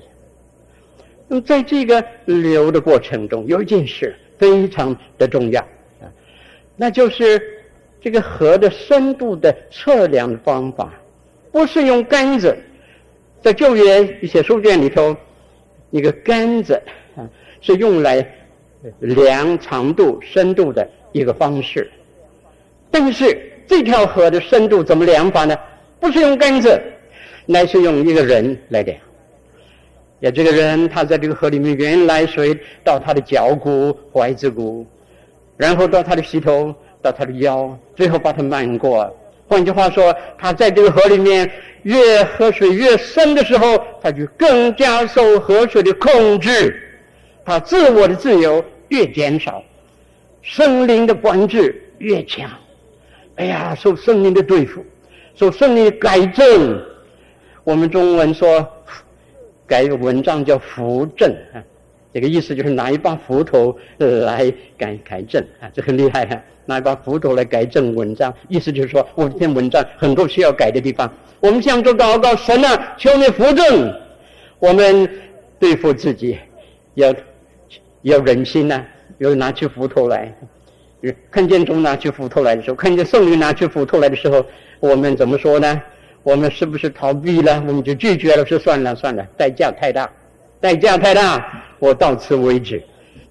[1.27, 5.63] 那么，在这个流的过程中，有一件事非常的重要。
[6.75, 7.41] 那就是
[8.01, 10.93] 这个河的深度的测量的方法，
[11.51, 12.55] 不是用杆子，
[13.41, 15.15] 在旧约一些书卷里头，
[15.91, 16.81] 一个杆子
[17.61, 18.25] 是用来
[18.99, 21.89] 量长度、深度的一个方式。
[22.91, 25.57] 但是这条河的深度怎么量法呢？
[25.99, 26.79] 不是用杆子，
[27.45, 28.97] 乃是用一个人来量。
[30.19, 34.85] 也这个人他在这个河里面，原来水到他的脚骨、踝子骨。
[35.57, 39.15] 然后到他的膝头，到他的腰，最后把他漫过。
[39.47, 41.49] 换句话说，他在这个河里面
[41.83, 46.81] 越河水越深的时候，他就更加受河水的控制，
[47.45, 49.63] 他自我的自由越减少，
[50.41, 52.49] 圣灵的管制越强。
[53.35, 54.83] 哎呀，受圣灵的对付，
[55.35, 56.83] 受圣灵的改正。
[57.63, 58.67] 我们中文说
[59.67, 61.33] 改个文章叫扶正。
[62.15, 66.41] 这个意思就是拿一把斧头来改改正啊，这很厉害啊！
[66.63, 71.13] 拿一把斧头来改正文章，意思就是说，我这篇文章很多需要改的地方。
[71.41, 73.93] 我们向主祷告，神啊，求你扶正。
[74.59, 75.09] 我们
[75.59, 76.39] 对付自己，
[76.93, 77.13] 要
[78.03, 78.85] 要忍心呐、啊，
[79.17, 80.33] 要拿起斧头来。
[81.29, 84.45] 看见主拿起斧头来的时候，看见圣灵拿起斧头来的时候，
[84.79, 85.81] 我们怎么说呢？
[86.23, 87.61] 我们是不是逃避了？
[87.67, 90.09] 我们就拒绝了，说算了算了，代价太大。
[90.59, 92.81] 代价太大，我到此为止。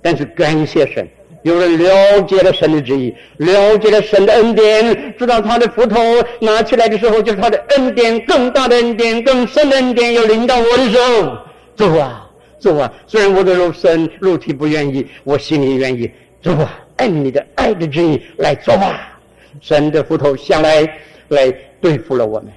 [0.00, 1.08] 但是感谢神，
[1.42, 5.98] 有人了解了神的旨意，了解了神的恩典，知道他的斧头
[6.40, 11.38] 拿起来的时候，就是他的恩典，更大的恩典，更深的恩典要临到我的时候。
[11.74, 12.28] 主啊，
[12.60, 12.92] 主啊！
[13.06, 16.10] 虽然我的肉身肉体不愿意，我心里愿意。
[16.40, 19.18] 主啊，按你的爱的旨意来做吧。
[19.60, 20.82] 神的斧头下来，
[21.28, 22.48] 来对付了我们，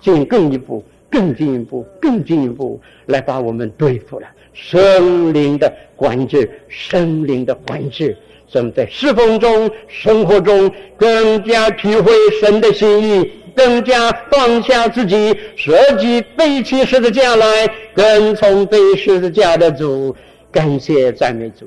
[0.00, 0.84] 进更一步。
[1.16, 4.26] 更进一步，更进一步来把我们对付了。
[4.52, 8.14] 生灵的管制，生灵的管制，
[8.46, 20.14] 怎么在侍奉中、生活中更加体会神的心意，更加放下自己，舍己背起十字架来，跟从背十字架的主。
[20.52, 21.66] 感谢赞美主。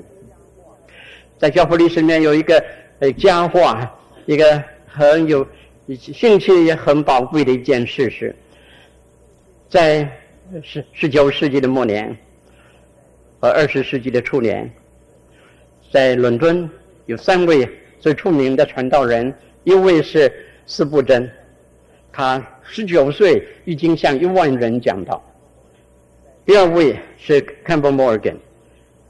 [1.38, 2.62] 在教父历史里面有一个
[3.00, 3.92] 呃佳话，
[4.26, 5.44] 一个很有
[5.96, 8.32] 兴趣也很宝贵的一件事是。
[9.70, 10.10] 在
[10.64, 12.14] 十十九世纪的末年
[13.38, 14.68] 和二十世纪的初年，
[15.92, 16.68] 在伦敦
[17.06, 20.32] 有三位最出名的传道人，一位是
[20.66, 21.30] 斯布真，
[22.12, 25.22] 他十九岁已经向一万人讲道；
[26.44, 28.34] 第二位是 Campbell Morgan，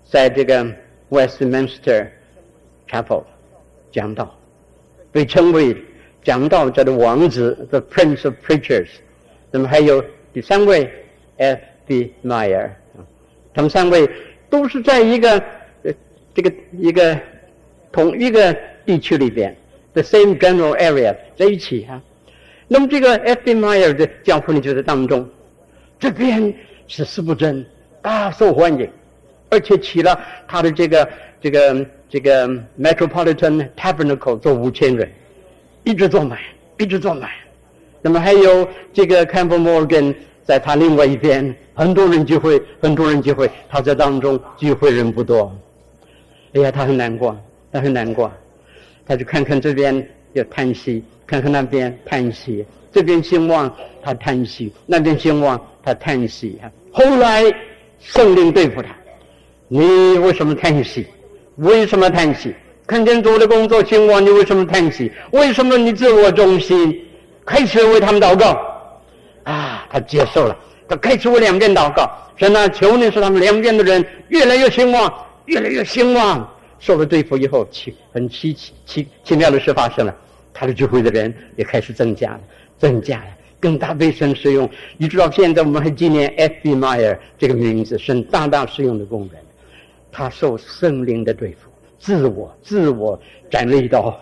[0.04, 0.62] 在这个
[1.08, 2.06] Westminster
[2.86, 3.24] Chapel
[3.90, 4.38] 讲道，
[5.11, 5.74] 被称为
[6.22, 8.88] 讲道者的王子，The Prince of Preachers。
[9.50, 10.04] 那么还有。
[10.33, 10.89] 第三位
[11.39, 12.12] ，F.B.
[12.24, 12.70] Meyer，
[13.53, 14.09] 他们三位
[14.49, 15.43] 都是在一个
[15.83, 15.93] 呃
[16.33, 17.18] 这个一个
[17.91, 18.57] 同一个
[18.87, 19.57] 地区里边
[19.93, 22.03] ，the same general area 在一起哈、啊。
[22.68, 23.55] 那么这个 F.B.
[23.55, 25.28] Meyer 的教父呢就在当中，
[25.99, 26.55] 这边
[26.87, 27.66] 是司布真
[28.01, 28.89] 大受欢迎，
[29.49, 30.16] 而且起了
[30.47, 31.09] 他的这个
[31.41, 35.11] 这个这个 Metropolitan Tabernacle 坐五千人，
[35.83, 36.39] 一直坐满，
[36.78, 37.28] 一直坐满。
[38.03, 45.55] 那么还有这个 c a m p b e l Morgan，在他另外一边，很多人聚会，很多人聚会，他在当中聚会人不多。
[46.55, 47.36] 哎呀，他很难过，
[47.70, 48.30] 他很难过，
[49.07, 53.72] 他就看看这边要叹息，看看那边叹息，这边兴旺
[54.03, 56.59] 他叹息，那边兴旺他叹息。
[56.90, 57.44] 后来
[58.01, 58.88] 圣灵对付他，
[59.68, 61.07] 你为什么叹息？
[61.57, 62.55] 为什么叹息？
[62.86, 65.12] 看见主的工作兴旺，你为什么叹息？
[65.30, 67.01] 为什么你自我中心？
[67.45, 68.61] 开始为他们祷告，
[69.45, 70.57] 啊，他接受了，
[70.88, 72.11] 他开始为两边祷告。
[72.36, 75.12] 神啊，求你使他们两边的人越来越兴旺，
[75.47, 76.49] 越来越兴旺。
[76.78, 80.14] 受了对付以后，奇很奇奇奇奇妙的事发生了，
[80.55, 82.41] 他的聚会的人也开始增加了，
[82.78, 83.26] 增加了，
[83.61, 84.66] 更大被神使用。
[84.97, 86.74] 一直到现在，我们还纪念 F.B.
[86.74, 89.43] Meyer 这个名字，神大大使用的工人。
[90.11, 93.20] 他受圣灵的对付，自我自我
[93.51, 94.18] 斩了一刀，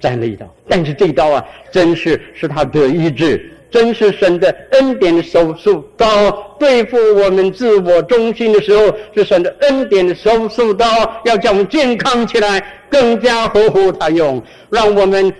[0.00, 0.46] 斩了一刀。
[0.68, 3.52] 但是这一刀啊，真是使他得医治。
[3.68, 10.86] 真是神的恩典的手术刀，对付我们自我中心的时候，是神的恩典的手术刀，
[11.24, 14.40] 要叫我们健康起来，更加合乎他用，
[14.70, 15.30] 让我们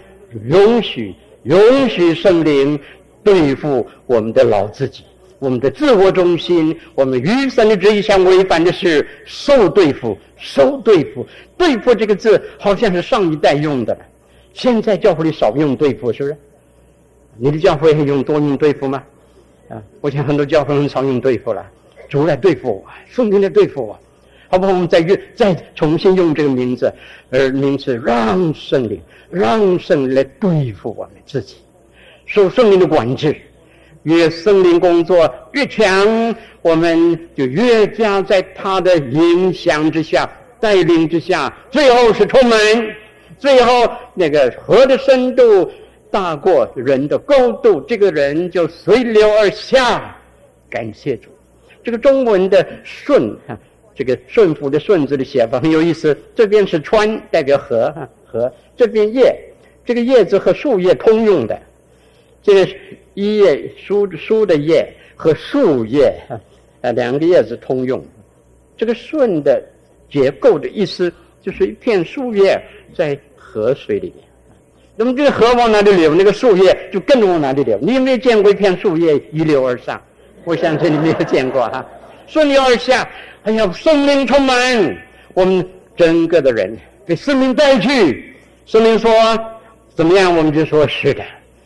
[0.44, 2.78] 容许容许圣灵
[3.22, 5.04] 对付我们的老自己，
[5.38, 11.26] 我们的自我中心，我们与神的旨意相违反的是，受对付，受对付。
[11.56, 13.96] 对付这个字好像是上一代用的，
[14.56, 16.36] 现在教会里少用对付，是不是？
[17.36, 19.02] 你的教会用多用对付吗？
[19.68, 21.64] 啊，我想很多教会很少用对付了。
[22.08, 23.98] 主来对付我，圣灵来对付我，
[24.48, 24.72] 好不好？
[24.72, 26.90] 我们再用，再重新用这个名字，
[27.30, 28.98] 而名字让圣灵，
[29.28, 31.56] 让圣灵来对付我们自己，
[32.24, 33.36] 受圣灵的管制。
[34.04, 42.58] 越圣灵工作越强，我们就越加在他的影响之下、带领之下，最后是充满，
[43.38, 45.70] 最后那个河的深度。
[46.08, 50.16] 大过人的高度，这个人就随流而下。
[50.70, 51.28] 感谢主，
[51.84, 53.58] 这个中文的“顺”哈，
[53.94, 56.16] 这个“顺服”的“顺”字的写法很有意思。
[56.34, 59.36] 这边是川，代表河哈河；这边叶，
[59.84, 61.60] 这个叶字和树叶通用的。
[62.42, 62.72] 这个
[63.12, 66.14] 一叶书书的叶和树叶
[66.80, 68.02] 啊，两个叶子通用。
[68.78, 69.62] 这个“顺”的
[70.08, 71.12] 结构的意思，
[71.42, 72.58] 就是一片树叶
[72.96, 74.24] 在河水里面。
[74.96, 77.78] 那么这个河往哪里流，那个树叶就跟着往哪里流。
[77.82, 80.00] 你有没有见过一片树叶一流而上？
[80.44, 81.84] 我相信你没有见过哈。
[82.26, 83.06] 顺流而下，
[83.44, 84.96] 哎呀，圣灵充满
[85.34, 88.34] 我们整个的人，被圣灵带去。
[88.64, 89.10] 圣灵说
[89.94, 91.22] 怎么样，我们就说是的，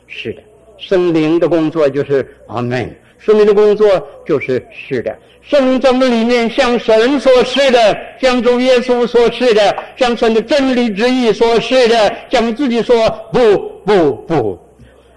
[0.08, 0.42] 是的。
[0.76, 2.92] 圣灵的工作就是阿门。
[3.20, 3.86] 圣灵的工作
[4.26, 5.16] 就是是的。
[5.42, 14.58] 圣灵在我们里面，像神所示的，像主耶稣所示的，像神的真理之意所示的，像自己说不不不。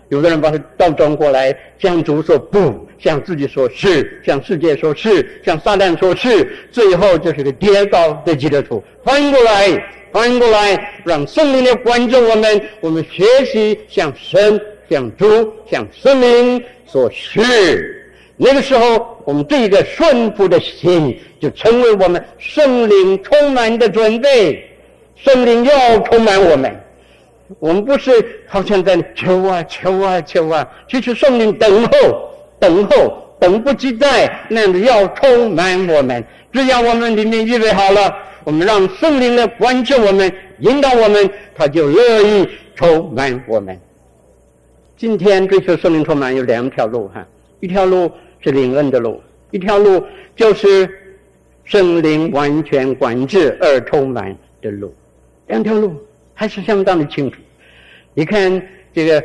[0.09, 8.83] 有的人把它倒转过来，像主说不，像自己说是，像世界说是，像撒旦说是，最后就是个跌倒的基督徒。
[9.03, 9.69] 翻过来，
[10.11, 16.63] 翻过来，让圣灵来管着我们，我们学习像神、像主、像圣灵
[16.93, 18.05] 做事。
[18.37, 24.63] 那个时候，我们这个顺服的心就成为我们圣灵充满的准备。
[25.15, 26.71] 圣灵要充满我们，
[27.57, 28.11] 我们不是
[28.45, 32.29] 好像在求啊求啊求啊，其实圣灵等候、
[32.59, 36.23] 等候、等不及待，那样子要充满我们。
[36.51, 43.79] 只要我们里面预备好了，我们让圣灵来管制我们、引导我们，他就乐意充满我们。
[44.97, 47.25] 今天追求圣灵充满有两条路哈，
[47.59, 48.11] 一条路。
[48.45, 51.15] 是领恩的路，一条路就是
[51.63, 54.93] 圣灵完全管制而充满的路，
[55.47, 55.95] 两条路
[56.33, 57.39] 还是相当的清楚。
[58.13, 58.61] 你看
[58.93, 59.23] 这个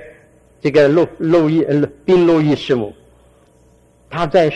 [0.62, 2.94] 这个路路易呃宾路易师母，
[4.08, 4.52] 他在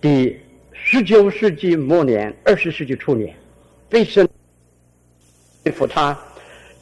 [0.00, 0.36] 第
[0.72, 3.32] 十九世纪末年、二十世纪初年，
[3.88, 4.28] 被神
[5.62, 6.18] 对付他，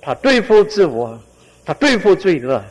[0.01, 1.21] 他对付自我，
[1.63, 2.65] 他对付罪恶，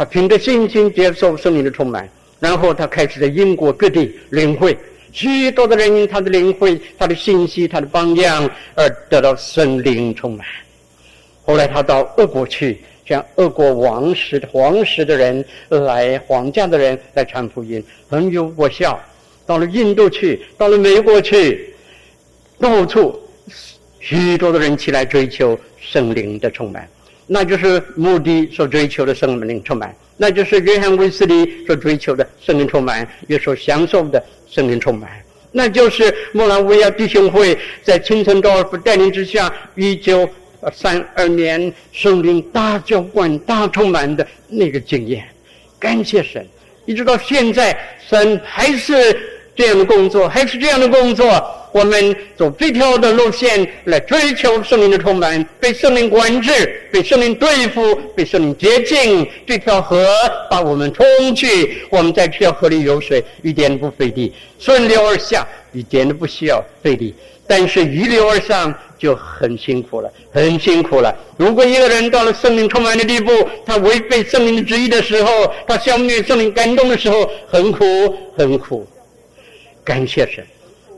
[0.00, 2.08] 他凭着信心接受圣灵的充满。
[2.38, 4.74] 然后他开始在英国各地领会，
[5.12, 10.46] 许多的人因他的领会、他的信息、他的榜样而得到圣灵充满。
[11.44, 18.98] 后来他到俄国去，向俄国王室的皇室的人来、皇家的人来传福音，很有果效。
[19.44, 21.74] 到了印度去，到了美国去，
[22.58, 23.20] 到处
[23.98, 26.88] 许多的人起来追求圣灵的充满，
[27.32, 29.94] 那就是目的所追求的圣灵充满。
[30.16, 34.20] 那就是约翰卫斯理所追求的圣灵充满，也所享受的
[34.50, 35.08] 圣灵充满。
[35.52, 40.28] 那就是莫拉维亚弟兄会在清臣高尔夫带领之下，一九
[40.72, 45.24] 三二年圣灵大浇灌、大充满的那个经验。
[45.78, 46.44] 感谢神，
[46.84, 47.78] 一直到现在，
[48.08, 49.16] 神还是
[49.60, 51.26] 这样的工作，还是这样的工作。
[51.70, 59.28] 我们走这条的路线来追求圣灵的充满，被圣灵管制，被圣灵对付，被圣灵洁净。
[59.46, 60.02] 这条河
[60.50, 61.04] 把我们冲
[61.36, 67.14] 去，我们在这条河里游水，一点都不费力，顺流而下，一点都不需要费力。
[67.46, 71.14] 但是逆流而上就很辛苦了，很辛苦了。
[71.36, 73.30] 如果一个人到了圣灵充满的地步，
[73.66, 77.84] 他违背圣灵的旨意的时候，他消灭圣灵感动的时候，很苦，
[78.38, 78.86] 很苦。
[79.90, 80.46] 感谢神。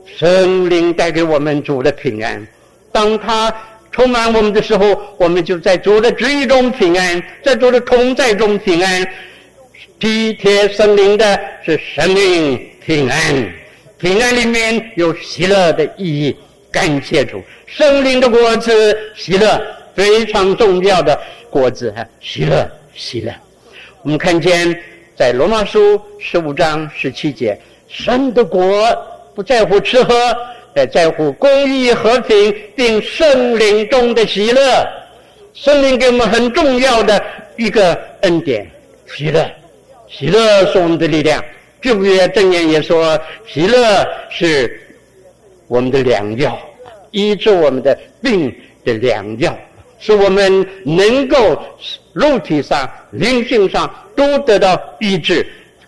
[0.05, 2.47] 圣灵带给我们主的平安，
[2.91, 3.51] 当他
[3.91, 9.03] 充满我们的时候，我们就在主的旨意中平安，在主的同在中平安。
[9.99, 13.53] 体贴圣灵的是生命平安，
[13.97, 16.35] 平安里面有喜乐的意义。
[16.71, 19.59] 感谢主，圣灵的果子喜乐，
[19.95, 21.19] 非常重要的
[21.49, 23.33] 果子哈，喜乐喜乐。
[24.03, 24.79] 我们看见
[25.15, 27.57] 在罗马书十五章十七节，
[27.93, 28.85] 神的国。
[29.35, 30.13] 不在乎吃喝，
[30.75, 34.61] 呃，在乎公益和平，并圣灵中的喜乐。
[35.55, 37.19] 圣灵给我们很重要的
[37.57, 38.69] 一个恩典，
[39.07, 39.43] 喜乐。
[40.07, 41.43] 喜乐是我们的力量。
[41.81, 44.79] 旧约正言也说，喜乐是
[45.67, 46.55] 我们的良药，
[47.09, 49.57] 医治我们的病的良药，
[49.97, 51.59] 使我们能够
[52.13, 55.43] 肉体上、灵性上都得到医治。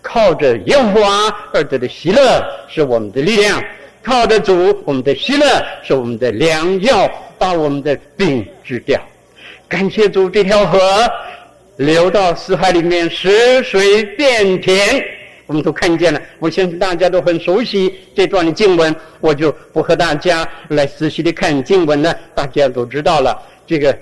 [0.06, 3.60] 靠着耶和华而得的喜乐是我们的力量，
[4.04, 5.44] 靠着主，我们的喜乐
[5.82, 9.00] 是我们的良药，把我们的病治掉。
[9.68, 10.78] 感谢主，这条河
[11.78, 15.04] 流到死海里面，使水变甜，
[15.46, 16.22] 我们都看见了。
[16.38, 23.36] 我相信大家都很熟悉这段经文，我就不和大家来仔细的看经文了，大家都知道了。
[23.66, 23.94] 这个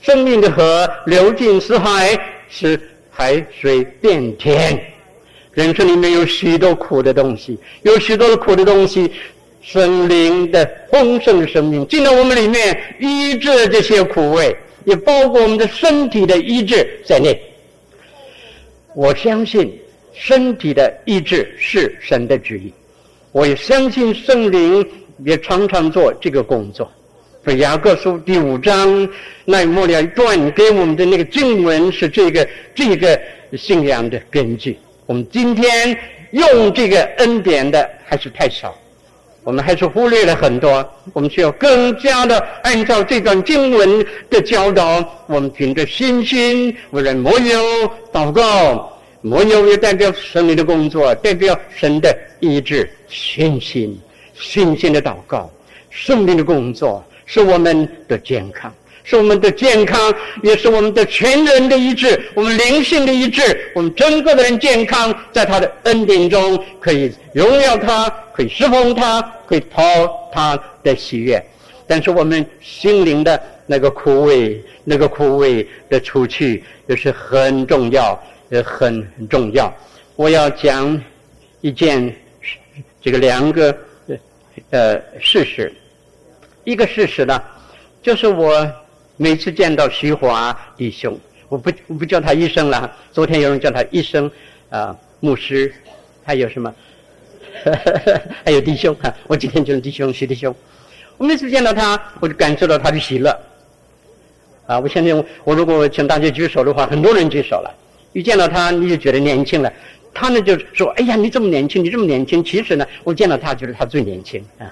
[0.00, 2.18] 生命的河流进死海，
[2.48, 2.80] 使
[3.10, 4.82] 海水变甜。
[5.54, 9.10] 人生里面有许多苦的东西，有许多的苦的东西，
[9.62, 17.40] 圣灵的丰盛的生命进到我们里面，医治这些苦味，也包括我们的身体的医治在内。
[18.94, 19.76] 我相信
[20.12, 22.72] 身体的医治是神的旨意，
[23.32, 24.86] 我也相信圣灵
[25.18, 26.90] 也常常做这个工作。
[27.44, 29.08] 所以雅各书第五章
[29.44, 33.20] 那末了一段给我们的那个经文是这个这个
[33.56, 34.78] 信仰的根据。
[35.06, 35.96] 我们今天
[36.30, 38.74] 用这个恩典的还是太少，
[39.42, 40.88] 我们还是忽略了很多。
[41.12, 47.62] 我们需要更加的按照这段经文的教导，我们凭着信心为人抹油
[48.10, 52.90] 祷告，抹油也代表神灵的工作，代表神的意志。
[53.06, 54.00] 信心，
[54.34, 55.50] 信心的祷告，
[55.90, 58.72] 圣灵的工作，使我们的健康。
[59.06, 63.42] 是我们的健康，也是我们的全人的一致，我们灵性的一致，
[63.74, 69.82] 我们整个的人健康，在他的恩典中可以荣耀他，可以侍奉他，可以讨
[70.32, 71.40] 他的喜悦。
[71.86, 79.70] 但是我们心灵的那个枯萎，那个枯萎的除去也是很重要，也很重要。
[80.16, 80.98] 我要讲
[81.60, 82.10] 一件
[83.02, 83.76] 这个两个
[84.70, 85.70] 呃事实，
[86.64, 87.38] 一个事实呢，
[88.02, 88.66] 就是我。
[89.16, 91.16] 每次见到徐华弟兄，
[91.48, 92.90] 我不我不叫他医生了。
[93.12, 94.28] 昨天有人叫他医生，
[94.70, 95.72] 啊、牧师，
[96.24, 96.74] 还有什么？
[98.44, 99.14] 还有弟兄啊！
[99.28, 100.52] 我今天就是弟兄，徐弟兄。
[101.16, 103.30] 我每次见到他，我就感受到他的喜乐。
[104.66, 107.72] 啊，我现在我如果请大家举手的话，很多人举手了。
[108.12, 109.72] 一见到他，你就觉得年轻了。
[110.12, 114.66] 他呢就说：“哎呀，你这么年轻，你这么年轻。”其实呢，我见到他觉得他最年轻啊。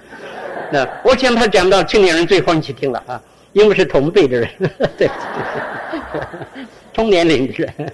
[0.72, 3.22] 那我想他讲到青年人最欢喜听了啊。
[3.52, 4.48] 因为是同辈的人，
[4.96, 5.10] 对，
[6.92, 7.92] 同年龄的人，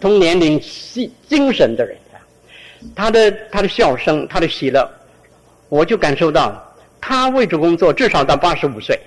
[0.00, 1.96] 同年龄精精神的人，
[2.94, 4.88] 他的他的笑声，他的喜乐，
[5.68, 6.62] 我就感受到，
[7.00, 8.98] 他为这工作至少到八十五岁，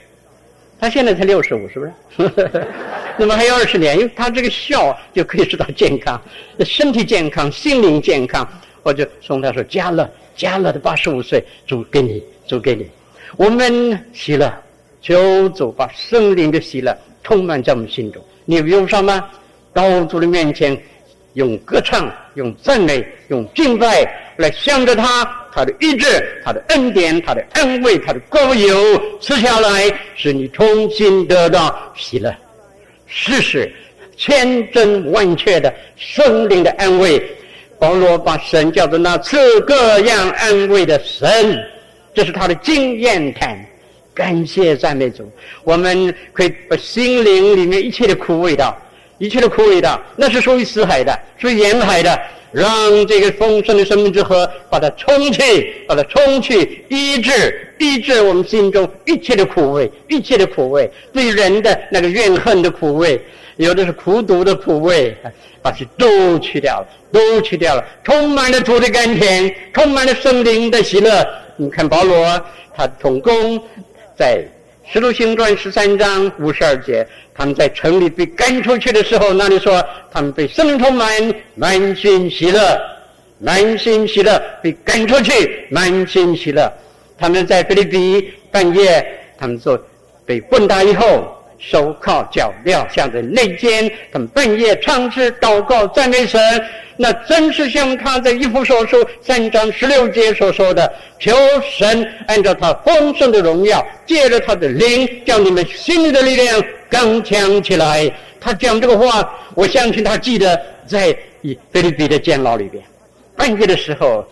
[0.80, 2.68] 他现在才六十五，是不是？
[3.18, 6.22] 那么还有二十年，因为他这个笑就可以知道健康，
[6.66, 8.46] 身体健康，心灵健康，
[8.84, 12.86] 我就送他说：“加乐，加乐的八十五岁，祝给你，祝给你，
[13.38, 14.54] 我们喜乐。”
[15.06, 18.20] 求主把圣灵的喜乐充满在我们心中。
[18.44, 19.24] 你用什么？
[19.72, 20.76] 到主的面前，
[21.34, 28.76] 用歌唱、用赞美、用敬拜来向着他，他的医治、他的恩典、他的安慰、他的膏油
[29.22, 32.36] 赐下来，使你重新得到喜乐。
[33.06, 33.72] 事实
[34.18, 37.22] 千真万确的圣灵的安慰。
[37.78, 41.64] 保罗把神叫做那赐各样安慰的神，
[42.12, 43.64] 这是他的经验谈。
[44.16, 45.30] 感谢赞美主，
[45.66, 48.74] 我们可以把心灵里面一切的苦味道，
[49.18, 52.18] 一切的苦味道，那是属于死海的，属于沿海的，
[52.54, 63.20] 让这个丰盛的生命之河把它冲去，把它冲去，医治，医治我们心中一切的苦味，一切的苦味，对人的那个怨恨的苦味，
[63.58, 65.14] 有的是苦毒的苦味，
[65.62, 71.28] 把它都去掉了，都去掉了，充满了主的甘甜，充满了圣灵的喜乐。
[71.58, 72.42] 你看保罗，
[72.76, 73.62] 他同工
[74.18, 74.44] 在。
[74.94, 81.10] 《石头行传》十三章五十二节，他们在城里被赶出去的时候，那里说他们被圣充满，
[81.56, 82.80] 满心喜乐，
[83.40, 86.72] 满心喜乐，被赶出去，满心喜乐。
[87.18, 89.04] 他们在菲律宾半夜，
[89.40, 89.76] 他们说
[90.24, 91.35] 被棍打以后。
[91.58, 96.40] 手铐脚镣，像在内奸，他们半夜唱诗祷告赞美神，
[96.98, 101.36] 那真是像他在以弗所书三章十六节所说的：求
[101.78, 108.12] 神按照他丰盛的荣耀，借着他的灵，叫你们心里的力量刚强起来。
[108.40, 111.18] 他讲这个话，我相信他记得在
[111.72, 112.84] 菲律宾的监牢里边，
[113.36, 114.24] 半夜的时候，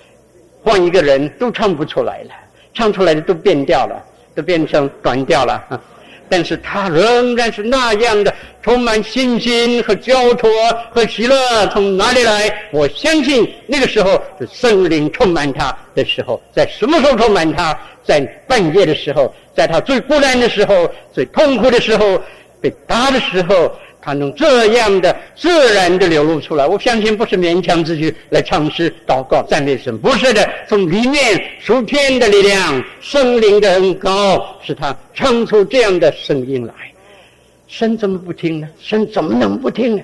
[0.63, 2.29] 换一个人都唱不出来了，
[2.73, 3.99] 唱出来的都变调了，
[4.35, 5.81] 都变成短调了。
[6.35, 10.49] 但是他仍然是那样的充满信心和焦灼
[10.89, 11.35] 和喜乐，
[11.67, 12.51] 从哪里来？
[12.71, 17.79] 我相信那个时候是圣灵充满他的时候，在什么时候充满他？
[18.03, 22.19] 在半夜的时候，在他最孤单的时候、最痛苦的时候、
[22.59, 23.71] 被打的时候。
[24.03, 36.73] 他能这样的自然的流露出来，我相信不是勉强自己来唱诗、祷告、赞美神，不是的，从里面属天的力量、圣灵的恩膏，使他唱出这样的声音来。
[37.65, 38.67] 神怎么不听呢？
[38.77, 40.03] 神怎么能不听呢？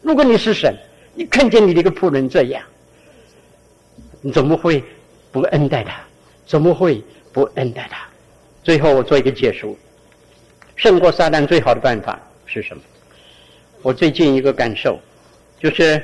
[0.00, 0.72] 如果你是神，
[1.16, 2.62] 你看见你的一个仆人这样，
[4.20, 4.80] 你怎么会
[5.32, 6.00] 不恩待他？
[6.46, 8.06] 怎么会不恩待他？
[8.62, 9.76] 最后我做一个结束：
[10.76, 12.82] 胜过撒旦最好的办法是什么？
[13.82, 15.00] 我最近一个感受，
[15.58, 16.02] 就是，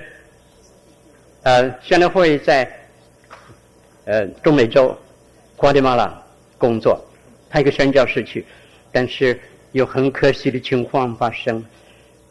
[1.42, 2.66] 呃，宣教会在，
[4.06, 4.96] 呃，中美洲，
[5.56, 6.22] 瓜地马拉
[6.56, 6.98] 工作，
[7.50, 8.46] 派一个宣教士去，
[8.90, 9.38] 但是
[9.72, 11.62] 有很可惜的情况发生，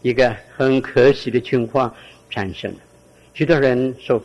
[0.02, 1.94] 一个很可惜的情况
[2.32, 2.74] 产生，
[3.36, 4.24] 许多人受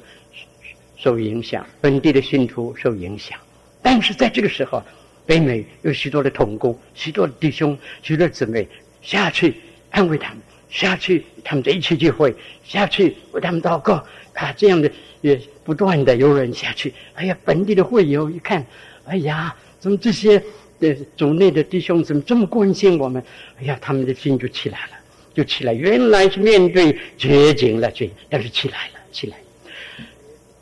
[0.96, 3.38] 受影响，本地的信徒受影响，
[3.82, 4.82] 但是在这个时候，
[5.26, 8.66] 北美有许多的同工，许多的弟兄，许多姊妹
[9.02, 9.56] 下去
[9.90, 10.38] 安慰他们。
[10.70, 13.94] 下去，他们在一起聚会，下去他们祷告
[14.34, 14.90] 啊，这样的
[15.20, 16.94] 也不断的有人下去。
[17.14, 18.64] 哎呀，本地的会友一看，
[19.04, 20.42] 哎呀，怎么这些
[20.78, 23.22] 的组内的弟兄怎么这么关心我们？
[23.60, 24.92] 哎呀，他们的心就起来了，
[25.34, 25.74] 就起来。
[25.74, 29.36] 原来是面对绝境了，绝，但是起来了，起来。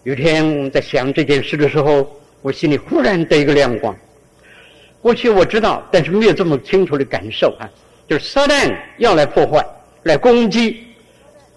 [0.04, 3.94] 有天我们在想这件事的时候，我心里忽然得一个亮光。
[5.02, 7.68] 过去我知道，但是没有这么清楚的感受啊，
[8.08, 9.64] 就是撒旦要来破坏。
[10.04, 10.84] 来攻击，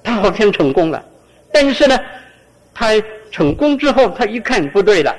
[0.03, 1.03] 他好像成功了，
[1.51, 1.99] 但是呢，
[2.73, 2.91] 他
[3.31, 5.15] 成功之后，他一看不对了，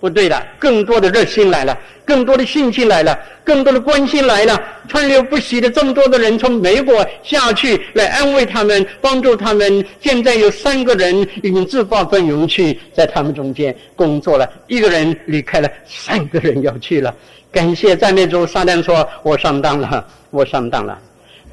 [0.00, 9.84] 不对了，更多的热心来了，更多的信心来了，更多的关心来了，川流不息的这么多的人从美国下去来安慰他们，帮助他们。
[10.00, 17.14] 现在有三个人已经自告奋勇去在他们中间工作了，一个人离开了，三个人要去了。
[17.52, 20.98] 感谢赞美主，撒旦说：“我上当了，我上当了。”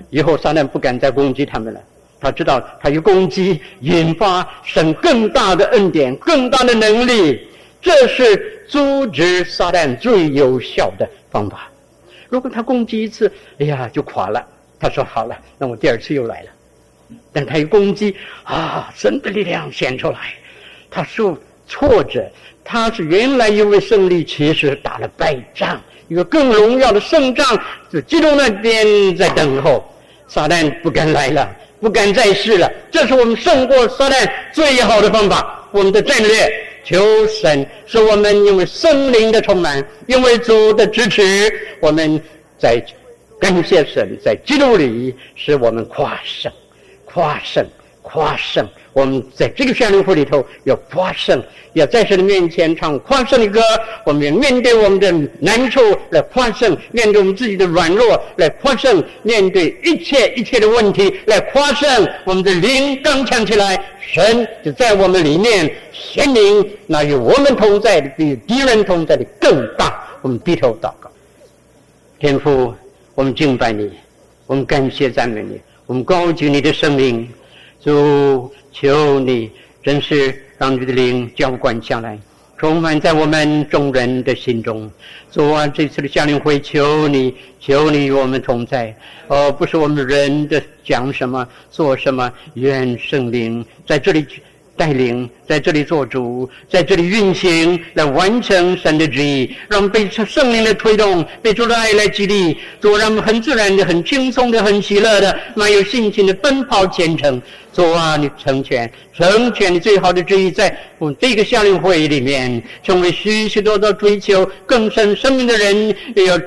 [0.09, 1.81] 以后撒旦不敢再攻击他们了，
[2.19, 7.47] 他知道他一攻击，引发神更大的恩典、更大的能力，
[7.81, 11.67] 这是阻止撒旦最有效的方法。
[12.29, 14.45] 如果他攻击一次，哎呀就垮了。
[14.79, 16.49] 他说好了，那我第二次又来了。
[17.33, 20.33] 但他一攻击啊，神的力量显出来，
[20.89, 21.37] 他受
[21.71, 22.29] 挫折，
[22.65, 27.57] 他是原来因为胜利，其实打了败仗，一个更荣耀的胜仗，
[27.89, 29.81] 就基督那边在等候。
[30.27, 31.49] 撒旦不敢来了，
[31.79, 32.69] 不敢再试了。
[32.91, 35.65] 这是我们胜过撒旦最好的方法。
[35.71, 36.53] 我们的战略，
[36.83, 41.21] 求神使我们因为圣灵的充满，因为主的支持，
[41.79, 42.21] 我们
[42.57, 42.81] 在
[43.39, 46.51] 感谢神，在基督里使我们夸胜，
[47.05, 47.65] 夸胜，
[48.11, 48.67] 夸胜。
[48.93, 51.41] 我们在这个宣教会里头要夸胜，
[51.73, 53.61] 要在神的面前唱夸胜的歌。
[54.05, 55.09] 我们要面对我们的
[55.39, 62.05] 难处来夸胜，面对我们自己的软弱来夸胜，面对一切一切的问题来夸胜。
[62.25, 70.03] 我们的灵刚强起来，神就在我们里面显灵，那与我们同在的比敌人同在的更大。
[70.21, 71.09] 我们低头祷告，
[72.19, 72.73] 天父，
[73.15, 73.89] 我们敬拜你，
[74.47, 77.27] 我们感谢赞美你，我们高举你的圣名，
[77.83, 78.51] 主。
[78.73, 79.51] 求你
[79.83, 82.17] 真是让你的灵浇灌下来，
[82.57, 84.89] 充满在我们众人的心中。
[85.29, 88.95] 主啊，这次的降临会，求你，求你与我们同在。
[89.27, 94.25] 哦，不是我们人的讲什么做什么，愿圣灵在这里
[94.81, 107.39] 带领，在这里做主，在这里运行，来完成神的旨意，让被圣灵的推动，被主的爱来激励，主让我们很自然的、很轻松的、很喜乐的、蛮有信心的奔跑前程。
[107.71, 116.41] 主啊，你成全，成全你最好的旨意，在我们这个夏令会里面，成为许许多多追求更深生命的人，也要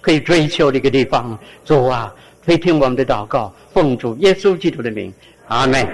[0.00, 1.38] 可以追求的一个地方。
[1.66, 2.10] 主啊，
[2.46, 5.12] 垂听我们的祷告，奉主耶稣基督的名，
[5.48, 5.86] 阿门。